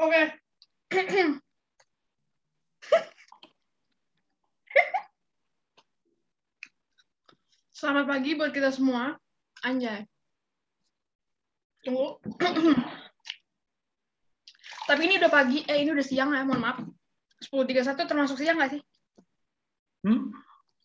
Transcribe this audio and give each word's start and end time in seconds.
Oke. 0.00 0.22
Selamat 7.74 8.04
pagi 8.08 8.34
buat 8.34 8.50
kita 8.50 8.74
semua. 8.74 9.14
Anjay. 9.62 10.08
Tunggu. 11.84 12.18
Tapi 14.84 15.00
ini 15.08 15.16
udah 15.16 15.32
pagi, 15.32 15.64
eh 15.64 15.80
ini 15.80 15.92
udah 15.92 16.04
siang 16.04 16.32
ya, 16.32 16.44
mohon 16.44 16.60
maaf. 16.60 16.78
10.31 17.44 18.08
termasuk 18.08 18.36
siang 18.40 18.56
nggak 18.56 18.72
sih? 18.76 18.82
Hmm? 20.04 20.32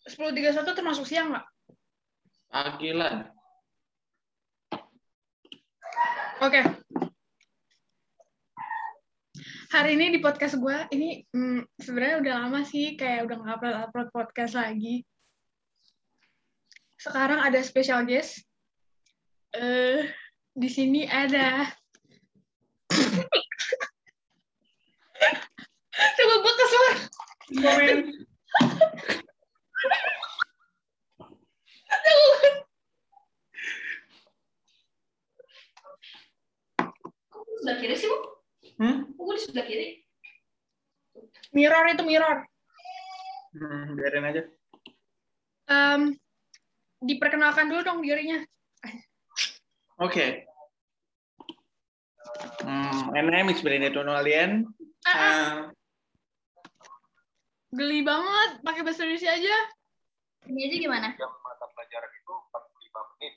10.31 0.08 0.76
termasuk 0.76 1.06
siang 1.08 1.32
nggak? 1.36 1.46
Pagi 2.52 2.92
lah. 2.96 3.28
Oke. 6.40 6.64
Hari 9.70 9.94
ini 9.94 10.18
di 10.18 10.20
podcast 10.26 10.58
gue, 10.58 10.78
ini 10.98 11.22
hmm, 11.30 11.62
sebenarnya 11.78 12.26
udah 12.26 12.34
lama 12.42 12.66
sih, 12.66 12.98
kayak 12.98 13.30
udah 13.30 13.38
nggak 13.38 13.54
upload 13.54 13.78
upload 13.78 14.10
podcast 14.10 14.58
lagi. 14.58 15.06
Sekarang 16.98 17.38
ada 17.38 17.62
special 17.62 18.02
guest. 18.02 18.42
Eh, 19.54 20.10
di 20.58 20.70
sini 20.74 21.06
ada. 21.06 21.70
Coba 26.18 26.34
gue 26.42 26.54
kesuar. 26.58 26.96
Komen. 27.62 27.98
sebelah 37.60 37.76
kiri 37.86 37.94
sih, 37.94 38.10
Bu? 38.10 38.39
Hmm? 38.80 39.12
Kok 39.12 39.34
di 39.36 39.42
sebelah 39.44 39.66
kiri? 39.68 39.88
Mirror 41.52 41.86
itu 41.92 42.04
mirror. 42.08 42.48
Hmm, 43.52 44.00
biarin 44.00 44.30
aja. 44.30 44.42
Em, 45.68 46.16
diperkenalkan 47.04 47.68
dulu 47.68 47.82
dong 47.84 48.00
dirinya. 48.00 48.40
Oke. 50.00 50.48
Hmm, 52.64 53.12
my 53.12 53.20
name 53.20 53.52
is 53.52 53.60
Benedetto 53.60 54.00
Nolien. 54.00 54.64
Ah, 55.04 55.12
ah, 55.12 55.20
Uh, 55.20 55.56
geli 57.76 58.02
banget, 58.02 58.64
pakai 58.64 58.82
bahasa 58.82 59.04
Indonesia 59.04 59.32
aja. 59.36 59.56
Ini 60.48 60.60
aja 60.72 60.76
gimana? 60.80 61.08
jam 61.20 61.30
mata 61.44 61.66
pelajaran 61.76 62.12
itu 62.16 62.32
45 62.32 63.10
menit. 63.12 63.34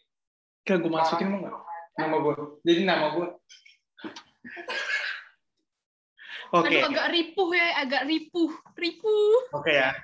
Kan 0.63 0.77
gue 0.81 0.93
masukin 0.93 1.29
mau 1.35 1.39
nggak? 1.43 1.55
Nama 1.99 2.17
gue. 2.17 2.35
Jadi 2.63 2.83
nama 2.87 3.07
gue. 3.13 3.27
Oke, 6.53 6.69
Aduh, 6.69 6.93
agak 6.93 7.07
ripuh 7.17 7.49
ya, 7.57 7.69
agak 7.81 8.03
ripuh, 8.05 8.53
ripuh. 8.77 9.57
oke 9.57 9.73
ya. 9.73 9.97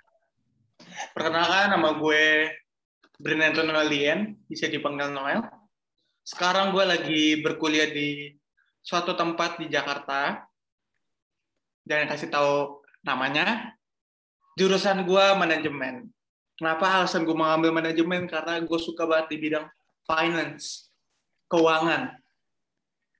Perkenalkan 1.12 1.76
nama 1.76 1.92
gue 2.00 2.48
Benedetto 3.20 3.68
Nolien, 3.68 4.32
bisa 4.48 4.64
dipanggil 4.64 5.12
Noel. 5.12 5.44
Sekarang 6.24 6.72
gue 6.72 6.84
lagi 6.88 7.44
berkuliah 7.44 7.92
di 7.92 8.32
suatu 8.80 9.12
tempat 9.12 9.60
di 9.60 9.68
Jakarta. 9.68 10.40
Jangan 11.84 12.16
kasih 12.16 12.32
tahu 12.32 12.80
namanya. 13.04 13.76
Jurusan 14.56 15.04
gue 15.04 15.24
manajemen. 15.36 16.08
Kenapa 16.56 17.04
alasan 17.04 17.28
gue 17.28 17.36
mengambil 17.36 17.76
manajemen? 17.76 18.24
Karena 18.24 18.56
gue 18.64 18.78
suka 18.80 19.04
banget 19.04 19.36
di 19.36 19.36
bidang 19.36 19.68
finance, 20.08 20.88
keuangan. 21.52 22.16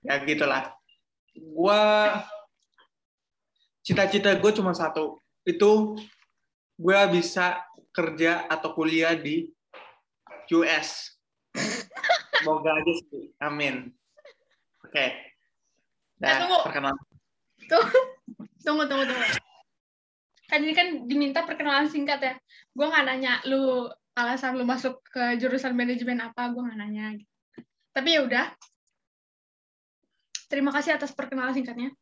Ya 0.00 0.16
gitulah. 0.24 0.72
Gue 1.36 1.82
cita-cita 3.88 4.36
gue 4.36 4.52
cuma 4.52 4.76
satu. 4.76 5.16
Itu 5.48 5.96
gue 6.76 7.00
bisa 7.08 7.64
kerja 7.88 8.44
atau 8.44 8.76
kuliah 8.76 9.16
di 9.16 9.48
US. 10.52 11.16
Semoga 12.36 12.76
aja 12.76 12.92
sih. 13.08 13.32
Amin. 13.40 13.88
Oke. 14.84 15.00
Eh, 15.00 15.12
Nah, 16.18 16.44
tunggu. 16.44 16.58
perkenalan. 16.66 16.98
Tunggu, 17.70 18.00
tunggu, 18.90 19.04
tunggu. 19.06 19.14
Kan 20.50 20.66
ini 20.66 20.74
kan 20.74 20.88
diminta 21.06 21.46
perkenalan 21.46 21.86
singkat 21.86 22.18
ya. 22.18 22.34
Gue 22.74 22.90
nggak 22.90 23.06
nanya 23.06 23.38
lu 23.46 23.86
alasan 24.18 24.58
lu 24.58 24.66
masuk 24.66 24.98
ke 25.06 25.38
jurusan 25.38 25.78
manajemen 25.78 26.18
apa, 26.18 26.50
gue 26.50 26.58
nggak 26.58 26.78
nanya. 26.78 27.14
Tapi 27.94 28.18
ya 28.18 28.26
udah. 28.26 28.50
Terima 30.50 30.74
kasih 30.74 30.98
atas 30.98 31.14
perkenalan 31.14 31.54
singkatnya. 31.54 31.94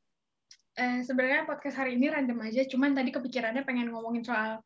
Eh, 0.76 1.00
sebenarnya 1.08 1.48
podcast 1.48 1.80
hari 1.80 1.96
ini 1.96 2.12
random 2.12 2.36
aja, 2.44 2.60
cuman 2.68 2.92
tadi 2.92 3.08
kepikirannya 3.08 3.64
pengen 3.64 3.96
ngomongin 3.96 4.20
soal 4.20 4.60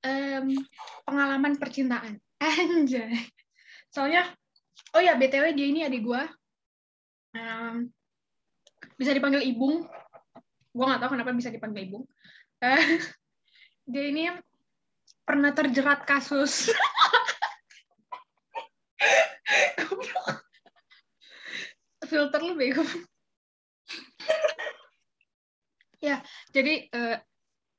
em, 0.00 0.56
pengalaman 1.04 1.60
percintaan. 1.60 2.16
Anjay. 2.72 3.20
Soalnya, 3.92 4.24
oh 4.96 5.04
ya, 5.04 5.12
BTW 5.20 5.52
dia 5.52 5.68
ini 5.68 5.84
adik 5.84 6.00
gue. 6.00 6.22
Em, 7.36 7.92
bisa 8.96 9.12
dipanggil 9.12 9.44
Ibung. 9.52 9.84
Gue 10.72 10.84
nggak 10.88 11.04
tahu 11.04 11.12
kenapa 11.12 11.36
bisa 11.36 11.52
dipanggil 11.52 11.92
Ibung. 11.92 12.08
Eh, 12.64 12.96
dia 13.92 14.04
ini 14.08 14.32
pernah 15.28 15.52
terjerat 15.52 16.08
kasus. 16.08 16.72
Filter 22.08 22.40
lu 22.40 22.56
bego. 22.56 22.80
Ya, 26.02 26.18
jadi 26.50 26.90
eh, 26.90 27.16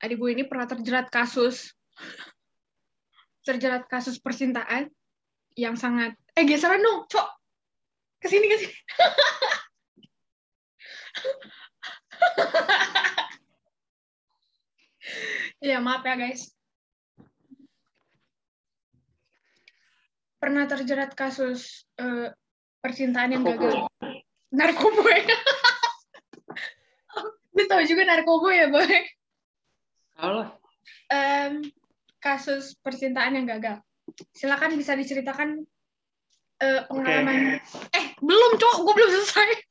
adik 0.00 0.18
gue 0.18 0.30
ini 0.32 0.44
pernah 0.48 0.64
terjerat 0.64 1.12
kasus 1.12 1.76
terjerat 3.44 3.84
kasus 3.86 4.18
percintaan 4.18 4.88
yang 5.54 5.76
sangat 5.76 6.16
eh 6.34 6.48
geseran 6.48 6.82
dong, 6.82 7.06
cok. 7.06 7.28
Ke 8.18 8.26
sini 8.26 8.48
ke 8.48 8.56
sini. 8.58 8.74
Ya, 15.64 15.80
maaf 15.80 16.04
ya, 16.04 16.16
guys. 16.16 16.52
Pernah 20.36 20.68
terjerat 20.68 21.16
kasus 21.16 21.88
eh, 21.96 22.28
percintaan 22.84 23.32
yang 23.32 23.44
gagal. 23.48 23.88
Narkoba. 24.52 25.08
Lu 27.54 27.62
tahu 27.70 27.82
juga 27.86 28.02
narkoba 28.02 28.50
ya, 28.50 28.66
Boy? 28.66 29.06
Halo. 30.18 30.58
Em, 31.06 31.62
kasus 32.18 32.74
percintaan 32.82 33.38
yang 33.38 33.46
gagal. 33.46 33.78
Silakan 34.34 34.74
bisa 34.74 34.98
diceritakan 34.98 35.62
eh, 36.58 36.82
pengalaman. 36.90 37.62
Eh, 37.94 38.04
belum, 38.18 38.58
Cok. 38.58 38.76
Gue 38.82 38.94
belum 38.98 39.10
selesai. 39.14 39.48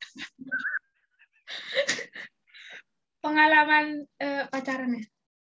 pengalaman 3.24 4.04
eh, 4.20 4.44
pacarannya 4.48 5.04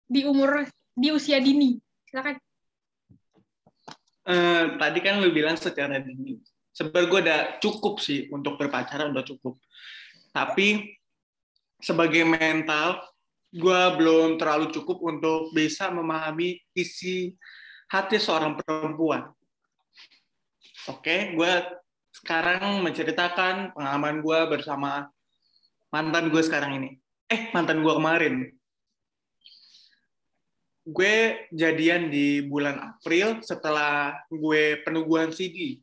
di 0.06 0.22
umur 0.30 0.70
di 0.94 1.10
usia 1.10 1.42
dini. 1.42 1.82
Silakan. 2.06 2.38
Eh, 4.30 4.66
tadi 4.78 5.00
kan 5.02 5.18
lu 5.18 5.34
bilang 5.34 5.58
secara 5.58 5.98
dini. 5.98 6.38
Sebenarnya 6.70 7.10
gue 7.10 7.20
udah 7.26 7.42
cukup 7.58 7.98
sih 7.98 8.30
untuk 8.30 8.54
berpacaran 8.62 9.10
udah 9.10 9.26
cukup. 9.26 9.58
Tapi 10.30 10.99
sebagai 11.80 12.28
mental, 12.28 13.00
gue 13.50 13.82
belum 13.98 14.38
terlalu 14.38 14.70
cukup 14.70 15.02
untuk 15.02 15.50
bisa 15.56 15.90
memahami 15.90 16.60
isi 16.78 17.34
hati 17.90 18.22
seorang 18.22 18.60
perempuan. 18.62 19.34
Oke, 20.88 21.34
gue 21.34 21.54
sekarang 22.14 22.84
menceritakan 22.86 23.74
pengalaman 23.74 24.22
gue 24.22 24.40
bersama 24.52 25.10
mantan 25.90 26.30
gue 26.30 26.42
sekarang 26.46 26.78
ini. 26.78 26.90
Eh, 27.30 27.50
mantan 27.54 27.82
gue 27.82 27.94
kemarin. 27.94 28.34
Gue 30.90 31.46
jadian 31.54 32.10
di 32.10 32.42
bulan 32.42 32.82
April 32.82 33.46
setelah 33.46 34.18
gue 34.30 34.82
penuguhan 34.82 35.30
CD. 35.30 35.78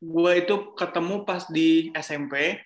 Gue 0.00 0.32
itu 0.44 0.72
ketemu 0.72 1.28
pas 1.28 1.44
di 1.52 1.92
SMP. 1.92 2.56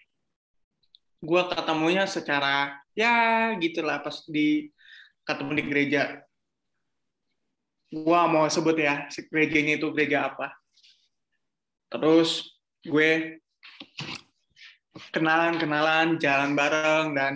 Gue 1.22 1.42
ketemunya 1.48 2.04
secara 2.04 2.76
ya 2.92 3.52
gitulah 3.60 4.00
pas 4.00 4.22
di 4.28 4.68
ketemu 5.26 5.52
di 5.58 5.64
gereja. 5.66 6.02
Gue 7.90 8.20
mau 8.28 8.46
sebut 8.50 8.76
ya 8.76 9.08
gerejanya 9.30 9.80
itu 9.80 9.88
gereja 9.94 10.32
apa. 10.32 10.52
Terus 11.92 12.58
gue 12.84 13.40
kenalan-kenalan, 15.12 16.16
jalan 16.20 16.56
bareng 16.56 17.06
dan 17.14 17.34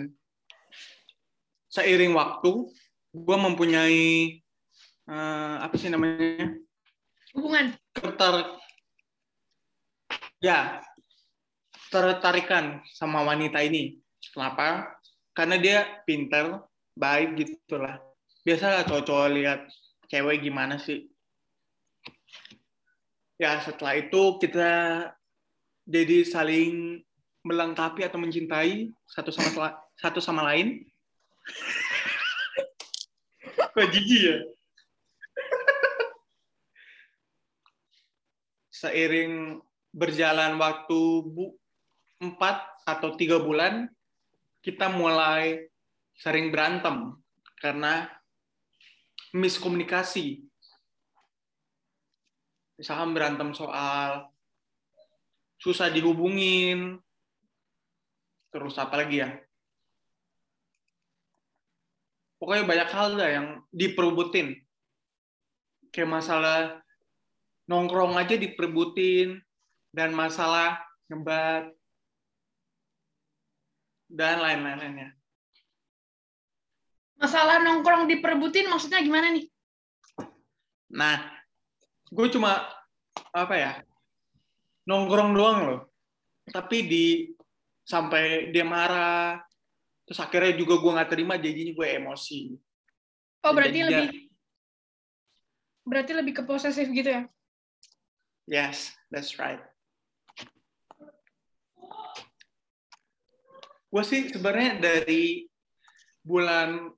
seiring 1.71 2.11
waktu 2.11 2.67
gue 3.11 3.37
mempunyai 3.37 4.39
eh, 5.07 5.55
apa 5.59 5.75
sih 5.79 5.87
namanya 5.87 6.51
Hubungan. 7.31 7.75
keter 7.95 8.59
ya 10.43 10.83
tertarikan 11.91 12.79
sama 12.95 13.21
wanita 13.27 13.59
ini. 13.59 13.99
Kenapa? 14.31 15.01
karena 15.31 15.55
dia 15.57 15.77
pinter 16.03 16.59
baik 16.95 17.39
gitu 17.39 17.79
lah 17.79 17.99
biasalah 18.43 18.83
cowok-cowok 18.83 19.29
lihat 19.31 19.61
cewek 20.11 20.43
gimana 20.43 20.75
sih 20.75 21.07
ya 23.39 23.63
setelah 23.63 23.95
itu 23.97 24.37
kita 24.43 24.71
jadi 25.87 26.27
saling 26.27 26.99
melengkapi 27.41 28.05
atau 28.05 28.21
mencintai 28.21 28.91
satu 29.07 29.31
sama 29.33 29.81
satu 29.97 30.19
sama 30.19 30.45
lain 30.51 30.83
kok 33.73 33.87
jijik 33.87 34.21
ya 34.21 34.37
seiring 38.69 39.63
berjalan 39.95 40.59
waktu 40.59 41.01
bu 41.23 41.60
empat 42.21 42.85
atau 42.85 43.17
tiga 43.17 43.41
bulan 43.41 43.89
kita 44.61 44.93
mulai 44.93 45.65
sering 46.13 46.53
berantem 46.53 47.17
karena 47.57 48.05
miskomunikasi. 49.33 50.45
Misalkan 52.77 53.17
berantem 53.17 53.53
soal 53.57 54.29
susah 55.57 55.89
dihubungin 55.89 57.01
terus 58.53 58.77
apa 58.77 59.01
lagi 59.01 59.25
ya? 59.25 59.29
Pokoknya 62.37 62.65
banyak 62.65 62.89
hal 62.89 63.07
dah 63.17 63.29
yang 63.29 63.47
diperebutin 63.69 64.57
kayak 65.93 66.09
masalah 66.09 66.81
nongkrong 67.69 68.17
aja 68.17 68.33
diperebutin 68.33 69.37
dan 69.93 70.15
masalah 70.17 70.81
ngebat 71.05 71.69
dan 74.11 74.43
lain-lainnya 74.43 75.15
Masalah 77.15 77.61
nongkrong 77.61 78.09
diperebutin 78.09 78.65
maksudnya 78.65 78.99
gimana 78.99 79.31
nih? 79.31 79.45
nah 80.91 81.23
gue 82.11 82.27
cuma 82.27 82.67
apa 83.31 83.55
ya 83.55 83.71
nongkrong 84.83 85.31
doang 85.31 85.59
loh 85.63 85.81
tapi 86.51 86.83
di 86.83 87.05
sampai 87.81 88.51
dia 88.51 88.67
marah 88.67 89.39
terus 90.03 90.19
akhirnya 90.19 90.51
juga 90.59 90.75
gue 90.83 90.91
nggak 90.91 91.07
terima 91.09 91.39
jadinya 91.39 91.71
gue 91.71 91.87
emosi 91.95 92.39
Oh, 93.41 93.55
berarti 93.55 93.79
Jadi 93.79 93.87
lebih 93.87 94.07
dia- 94.11 94.27
berarti 95.81 96.11
lebih 96.13 96.33
ke 96.35 96.43
posesif 96.43 96.91
gitu 96.91 97.09
ya? 97.09 97.23
yes 98.45 98.91
that's 99.07 99.39
right 99.39 99.63
gue 103.91 104.03
sih 104.07 104.31
sebenarnya 104.31 104.79
dari 104.79 105.51
bulan 106.23 106.95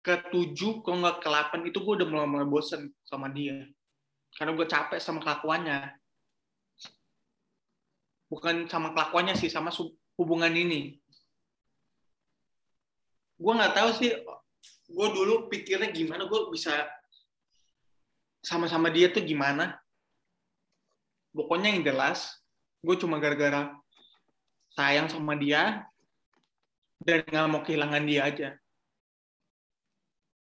ke-7 0.00 0.80
kalau 0.80 1.04
nggak 1.04 1.20
ke-8 1.20 1.52
itu 1.68 1.78
gue 1.78 1.94
udah 2.02 2.08
mulai 2.08 2.28
mulai 2.28 2.48
bosen 2.48 2.88
sama 3.04 3.28
dia. 3.28 3.68
Karena 4.32 4.56
gue 4.56 4.66
capek 4.66 4.96
sama 4.96 5.20
kelakuannya. 5.20 5.92
Bukan 8.32 8.64
sama 8.66 8.96
kelakuannya 8.96 9.36
sih 9.36 9.52
sama 9.52 9.68
hubungan 10.16 10.50
ini. 10.50 10.96
Gue 13.36 13.52
nggak 13.52 13.76
tahu 13.76 13.90
sih 13.92 14.10
gue 14.88 15.08
dulu 15.12 15.52
pikirnya 15.52 15.92
gimana 15.92 16.24
gue 16.24 16.40
bisa 16.48 16.72
sama-sama 18.40 18.88
dia 18.88 19.12
tuh 19.12 19.20
gimana. 19.20 19.76
Pokoknya 21.36 21.76
yang 21.76 21.84
jelas 21.84 22.40
gue 22.80 22.96
cuma 22.96 23.20
gara-gara 23.20 23.70
sayang 24.74 25.06
sama 25.12 25.36
dia 25.36 25.91
dan 27.02 27.26
nggak 27.26 27.48
mau 27.50 27.62
kehilangan 27.62 28.04
dia 28.06 28.22
aja. 28.26 28.48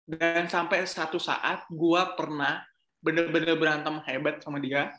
Dan 0.02 0.50
sampai 0.50 0.82
satu 0.84 1.16
saat 1.16 1.64
gue 1.70 2.02
pernah 2.18 2.66
bener-bener 2.98 3.54
berantem 3.54 4.02
hebat 4.06 4.42
sama 4.42 4.58
dia. 4.58 4.90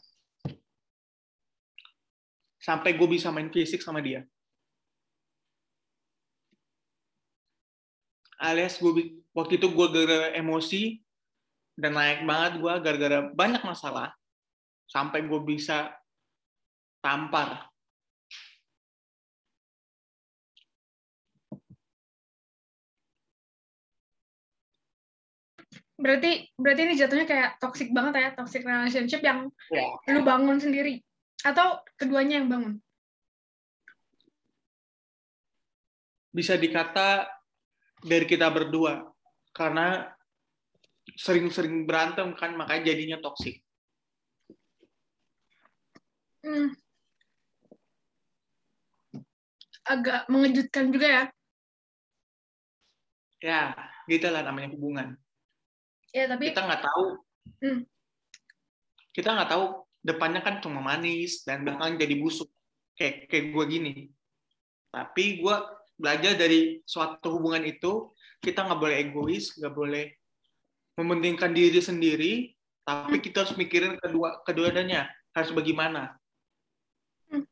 Sampai 2.63 2.95
gue 2.95 3.07
bisa 3.07 3.27
main 3.27 3.51
fisik 3.51 3.83
sama 3.83 3.99
dia. 3.99 4.23
Alias 8.39 8.79
gue 8.79 9.23
waktu 9.35 9.59
itu 9.59 9.67
gue 9.71 9.87
gara-gara 9.91 10.35
emosi 10.35 10.99
dan 11.79 11.95
naik 11.95 12.23
banget 12.27 12.59
gue 12.59 12.73
gara-gara 12.83 13.19
banyak 13.31 13.63
masalah 13.63 14.11
sampai 14.87 15.25
gue 15.25 15.41
bisa 15.47 15.95
tampar 16.99 17.72
Berarti 26.03 26.51
berarti 26.59 26.81
ini 26.83 26.99
jatuhnya 26.99 27.23
kayak 27.23 27.49
toxic 27.63 27.95
banget 27.95 28.13
ya, 28.19 28.29
toxic 28.35 28.67
relationship 28.67 29.23
yang 29.23 29.47
Ya. 29.71 29.87
lu 30.11 30.27
bangun 30.27 30.59
sendiri 30.59 30.99
atau 31.41 31.79
keduanya 31.95 32.43
yang 32.43 32.51
bangun? 32.51 32.75
bisa 36.33 36.57
dikata 36.57 37.29
dari 38.01 38.25
kita 38.25 38.49
berdua 38.49 39.05
karena 39.53 40.09
sering-sering 41.13 41.85
berantem 41.85 42.33
kan 42.33 42.57
makanya 42.57 42.89
jadinya 42.89 43.21
toksik 43.21 43.61
Hmm. 46.41 46.73
Agak 49.85 50.27
mengejutkan 50.27 50.91
juga 50.91 51.07
ya. 51.07 51.23
ya 53.39 53.61
gitu 54.09 54.27
lah 54.27 54.41
namanya 54.43 54.73
hubungan 54.75 55.15
Ya, 56.13 56.29
tapi 56.29 56.53
kita 56.53 56.61
nggak 56.61 56.83
tahu. 56.85 57.05
Hmm. 57.59 57.83
kita 59.13 59.29
nggak 59.29 59.51
tahu 59.51 59.65
depannya 60.01 60.41
kan 60.41 60.57
cuma 60.63 60.79
manis 60.81 61.43
dan 61.43 61.65
belakang 61.65 61.97
jadi 61.97 62.15
busuk. 62.21 62.49
Kayak 62.93 63.29
kayak 63.29 63.45
gue 63.51 63.63
gini. 63.67 63.93
Tapi 64.93 65.41
gue 65.41 65.55
belajar 65.97 66.33
dari 66.37 66.81
suatu 66.85 67.37
hubungan 67.37 67.65
itu 67.65 68.13
kita 68.41 68.65
nggak 68.65 68.79
boleh 68.81 68.97
egois 68.99 69.53
nggak 69.55 69.73
boleh 69.73 70.05
mementingkan 70.99 71.53
diri 71.53 71.79
sendiri 71.79 72.33
tapi 72.83 73.23
kita 73.23 73.45
harus 73.45 73.55
mikirin 73.55 73.95
kedua 74.01 74.43
keduanya 74.43 75.09
harus 75.33 75.51
bagaimana. 75.55 76.17
Hmm. 77.31 77.49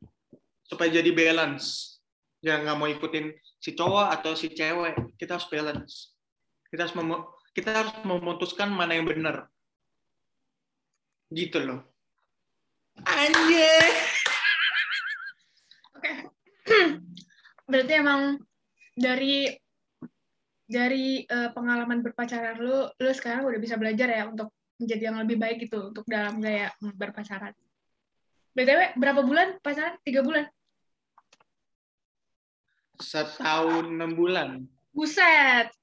supaya 0.62 0.88
jadi 0.88 1.10
balance. 1.10 1.98
Jangan 2.38 2.60
nggak 2.64 2.78
mau 2.78 2.88
ikutin 2.88 3.34
si 3.58 3.74
cowok 3.74 4.08
atau 4.14 4.32
si 4.38 4.52
cewek 4.54 4.94
kita 5.18 5.36
harus 5.36 5.48
balance. 5.50 6.14
Kita 6.70 6.86
harus 6.86 6.94
kita 7.52 7.70
harus 7.72 7.94
memutuskan 8.04 8.72
mana 8.72 8.96
yang 8.96 9.08
benar 9.08 9.48
gitu 11.32 11.60
loh 11.64 11.80
anjir 13.08 13.88
Oke. 16.02 16.12
Berarti 17.70 17.92
emang 17.94 18.34
dari 18.98 19.46
dari 20.66 21.22
eh, 21.22 21.50
pengalaman 21.54 22.02
berpacaran 22.02 22.58
lu, 22.58 22.90
lu 22.90 23.10
sekarang 23.14 23.46
udah 23.46 23.60
bisa 23.62 23.78
belajar 23.78 24.10
ya 24.10 24.26
untuk 24.26 24.50
menjadi 24.82 25.14
yang 25.14 25.22
lebih 25.22 25.38
baik 25.38 25.62
gitu 25.62 25.94
untuk 25.94 26.02
dalam 26.10 26.42
gaya 26.42 26.74
berpacaran. 26.82 27.54
BTW, 28.58 28.98
berapa 28.98 29.22
bulan 29.22 29.62
pacaran? 29.62 29.94
Tiga 30.02 30.26
bulan? 30.26 30.50
setahun 33.02 33.90
enam 33.90 34.14
bulan 34.14 34.62
Buset! 34.94 35.81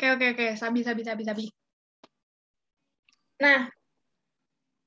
Oke, 0.00 0.16
oke, 0.16 0.26
oke. 0.32 0.46
Sabi, 0.56 0.80
sabi, 0.80 1.04
sabi, 1.04 1.22
sabi. 1.28 1.44
Nah, 3.36 3.68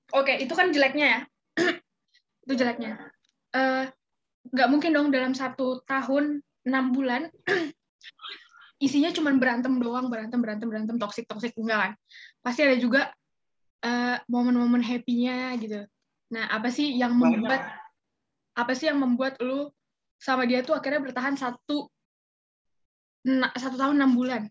oke, 0.09 0.41
itu 0.41 0.49
kan 0.57 0.73
jeleknya 0.73 1.05
ya. 1.05 1.19
itu 2.49 2.53
jeleknya. 2.57 2.97
Eh, 3.53 3.93
nggak 4.49 4.69
mungkin 4.73 4.89
dong 4.89 5.13
dalam 5.13 5.37
satu 5.37 5.85
tahun, 5.85 6.41
enam 6.65 6.97
bulan, 6.97 7.29
isinya 8.89 9.13
cuma 9.13 9.29
berantem 9.37 9.77
doang, 9.77 10.09
berantem, 10.09 10.41
berantem, 10.41 10.65
berantem, 10.65 10.97
toksik, 10.97 11.29
toksik. 11.29 11.53
Enggak 11.61 11.77
kan? 11.77 11.91
Pasti 12.41 12.65
ada 12.65 12.77
juga 12.81 13.13
eh, 13.85 14.17
momen-momen 14.25 14.81
happy-nya 14.81 15.53
gitu. 15.61 15.85
Nah, 16.33 16.49
apa 16.49 16.73
sih 16.73 16.89
yang 16.89 17.21
Banyak. 17.21 17.37
membuat 17.37 17.61
apa 18.57 18.73
sih 18.73 18.89
yang 18.89 18.97
membuat 18.97 19.37
lu 19.45 19.69
sama 20.17 20.49
dia 20.49 20.65
tuh 20.65 20.73
akhirnya 20.73 21.05
bertahan 21.05 21.37
satu 21.37 21.85
satu 23.53 23.77
tahun 23.77 24.01
enam 24.01 24.17
bulan 24.17 24.49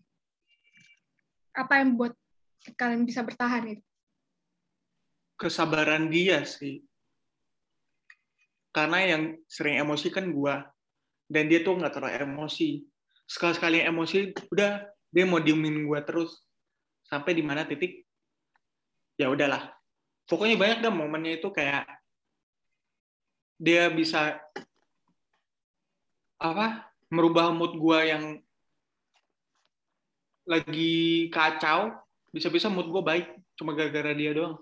apa 1.53 1.79
yang 1.79 1.95
membuat 1.95 2.13
kalian 2.75 3.05
bisa 3.05 3.21
bertahan 3.21 3.77
gitu? 3.77 3.83
Kesabaran 5.37 6.09
dia 6.09 6.41
sih. 6.45 6.81
Karena 8.73 9.05
yang 9.05 9.37
sering 9.45 9.77
emosi 9.77 10.09
kan 10.09 10.33
gua. 10.33 10.65
Dan 11.29 11.49
dia 11.49 11.61
tuh 11.61 11.77
nggak 11.77 11.93
terlalu 11.93 12.25
emosi. 12.25 12.83
Sekali 13.29 13.53
sekali 13.55 13.77
emosi 13.81 14.33
udah 14.49 14.85
dia 15.13 15.25
mau 15.29 15.41
diemin 15.41 15.85
gua 15.85 16.01
terus. 16.01 16.41
Sampai 17.05 17.37
di 17.37 17.45
mana 17.45 17.65
titik 17.69 18.03
ya 19.17 19.29
udahlah. 19.29 19.69
Pokoknya 20.25 20.57
banyak 20.57 20.79
dah 20.81 20.93
momennya 20.93 21.37
itu 21.37 21.53
kayak 21.53 21.85
dia 23.61 23.87
bisa 23.93 24.41
apa 26.41 26.89
merubah 27.07 27.53
mood 27.55 27.77
gue 27.79 27.99
yang 28.09 28.23
lagi 30.43 31.27
kacau 31.31 31.95
bisa-bisa 32.33 32.67
mood 32.67 32.89
gue 32.91 33.03
baik 33.03 33.27
cuma 33.55 33.75
gara-gara 33.77 34.11
dia 34.11 34.35
doang 34.35 34.57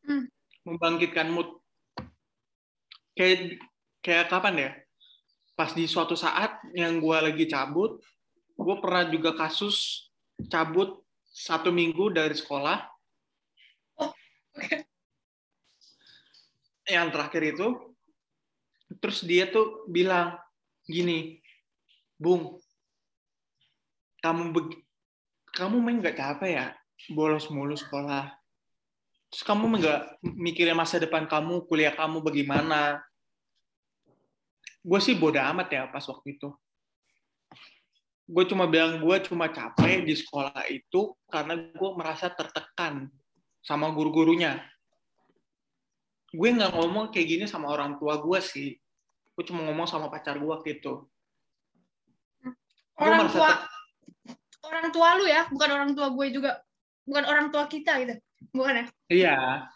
Hmm. 0.00 0.24
membangkitkan 0.64 1.28
mood 1.28 1.60
kayak 3.12 3.60
kayak 4.00 4.32
kapan 4.32 4.54
ya 4.56 4.70
pas 5.52 5.76
di 5.76 5.84
suatu 5.84 6.16
saat 6.16 6.56
yang 6.72 7.04
gue 7.04 7.16
lagi 7.20 7.44
cabut 7.44 8.00
gue 8.56 8.76
pernah 8.80 9.04
juga 9.12 9.36
kasus 9.36 10.08
cabut 10.48 11.04
satu 11.28 11.68
minggu 11.68 12.16
dari 12.16 12.32
sekolah 12.32 12.80
oke. 14.00 14.76
yang 16.88 17.12
terakhir 17.12 17.54
itu 17.56 17.68
terus 19.04 19.20
dia 19.20 19.52
tuh 19.52 19.84
bilang 19.84 20.40
gini 20.88 21.44
bung 22.16 22.56
kamu 24.24 24.56
kamu 25.60 25.76
main 25.84 26.00
nggak 26.00 26.16
capek 26.16 26.50
ya? 26.56 26.66
Bolos 27.12 27.52
mulu 27.52 27.76
sekolah. 27.76 28.32
Terus 29.28 29.44
kamu 29.44 29.76
nggak 29.76 30.00
mikirin 30.24 30.72
masa 30.72 30.96
depan 30.96 31.28
kamu 31.28 31.68
kuliah 31.68 31.92
kamu 31.92 32.24
bagaimana? 32.24 33.04
Gue 34.80 34.96
sih 35.04 35.12
bodoh 35.12 35.44
amat 35.52 35.68
ya 35.68 35.84
pas 35.92 36.02
waktu 36.08 36.40
itu. 36.40 36.48
Gue 38.24 38.44
cuma 38.48 38.64
bilang 38.64 39.04
gue 39.04 39.16
cuma 39.28 39.52
capek 39.52 40.08
di 40.08 40.16
sekolah 40.16 40.64
itu 40.72 41.12
karena 41.28 41.60
gue 41.60 41.90
merasa 41.92 42.32
tertekan 42.32 43.12
sama 43.60 43.92
guru-gurunya. 43.92 44.64
Gue 46.32 46.48
nggak 46.56 46.72
ngomong 46.72 47.12
kayak 47.12 47.26
gini 47.28 47.44
sama 47.44 47.68
orang 47.68 48.00
tua 48.00 48.16
gue 48.16 48.40
sih. 48.40 48.80
Gue 49.36 49.44
cuma 49.44 49.62
ngomong 49.68 49.84
sama 49.84 50.08
pacar 50.08 50.40
gue 50.40 50.56
gitu 50.64 51.06
Orang 53.00 53.32
tua 53.32 53.69
orang 54.70 54.88
tua 54.94 55.18
lu 55.18 55.26
ya, 55.26 55.50
bukan 55.50 55.70
orang 55.74 55.90
tua 55.92 56.08
gue 56.14 56.26
juga. 56.30 56.62
Bukan 57.04 57.24
orang 57.26 57.46
tua 57.50 57.66
kita 57.66 57.98
gitu. 58.06 58.14
Bukan 58.54 58.74
ya? 58.80 58.86
iya 59.10 59.66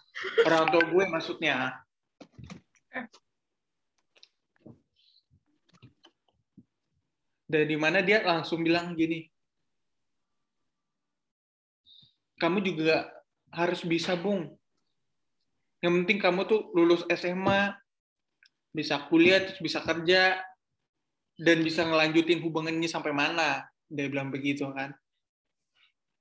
orang 0.46 0.70
tua 0.70 0.82
gue 0.86 1.04
maksudnya 1.10 1.82
dari 7.50 7.74
mana 7.74 7.98
dia 8.00 8.22
langsung 8.22 8.62
bilang 8.62 8.94
gini 8.94 9.26
kamu 12.38 12.62
juga 12.62 13.10
harus 13.50 13.82
bisa 13.82 14.14
bung 14.14 14.54
yang 15.82 15.92
penting 16.02 16.22
kamu 16.22 16.46
tuh 16.46 16.70
lulus 16.72 17.02
SMA 17.10 17.74
bisa 18.70 19.02
kuliah 19.10 19.42
terus 19.42 19.58
bisa 19.58 19.82
kerja 19.82 20.38
dan 21.34 21.58
bisa 21.66 21.82
ngelanjutin 21.82 22.38
hubungannya 22.38 22.86
sampai 22.86 23.10
mana 23.10 23.66
dia 23.90 24.06
bilang 24.08 24.32
begitu 24.32 24.68
kan 24.72 24.92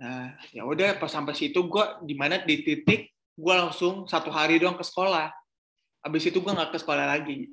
nah 0.01 0.36
ya 0.51 0.67
udah 0.67 1.00
pas 1.00 1.12
sampai 1.12 1.38
situ 1.38 1.63
gue 1.63 1.86
di 2.03 2.15
mana 2.17 2.41
di 2.43 2.60
titik 2.65 3.13
gue 3.34 3.53
langsung 3.53 4.10
satu 4.10 4.29
hari 4.29 4.60
doang 4.60 4.75
ke 4.75 4.84
sekolah 4.84 5.32
habis 6.03 6.27
itu 6.27 6.38
gue 6.43 6.51
nggak 6.51 6.75
ke 6.75 6.79
sekolah 6.82 7.05
lagi 7.08 7.50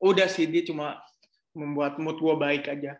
udah 0.00 0.26
sih 0.26 0.48
dia 0.48 0.64
cuma 0.64 0.98
membuat 1.52 2.00
mood 2.00 2.18
gue 2.18 2.34
baik 2.34 2.66
aja 2.66 2.98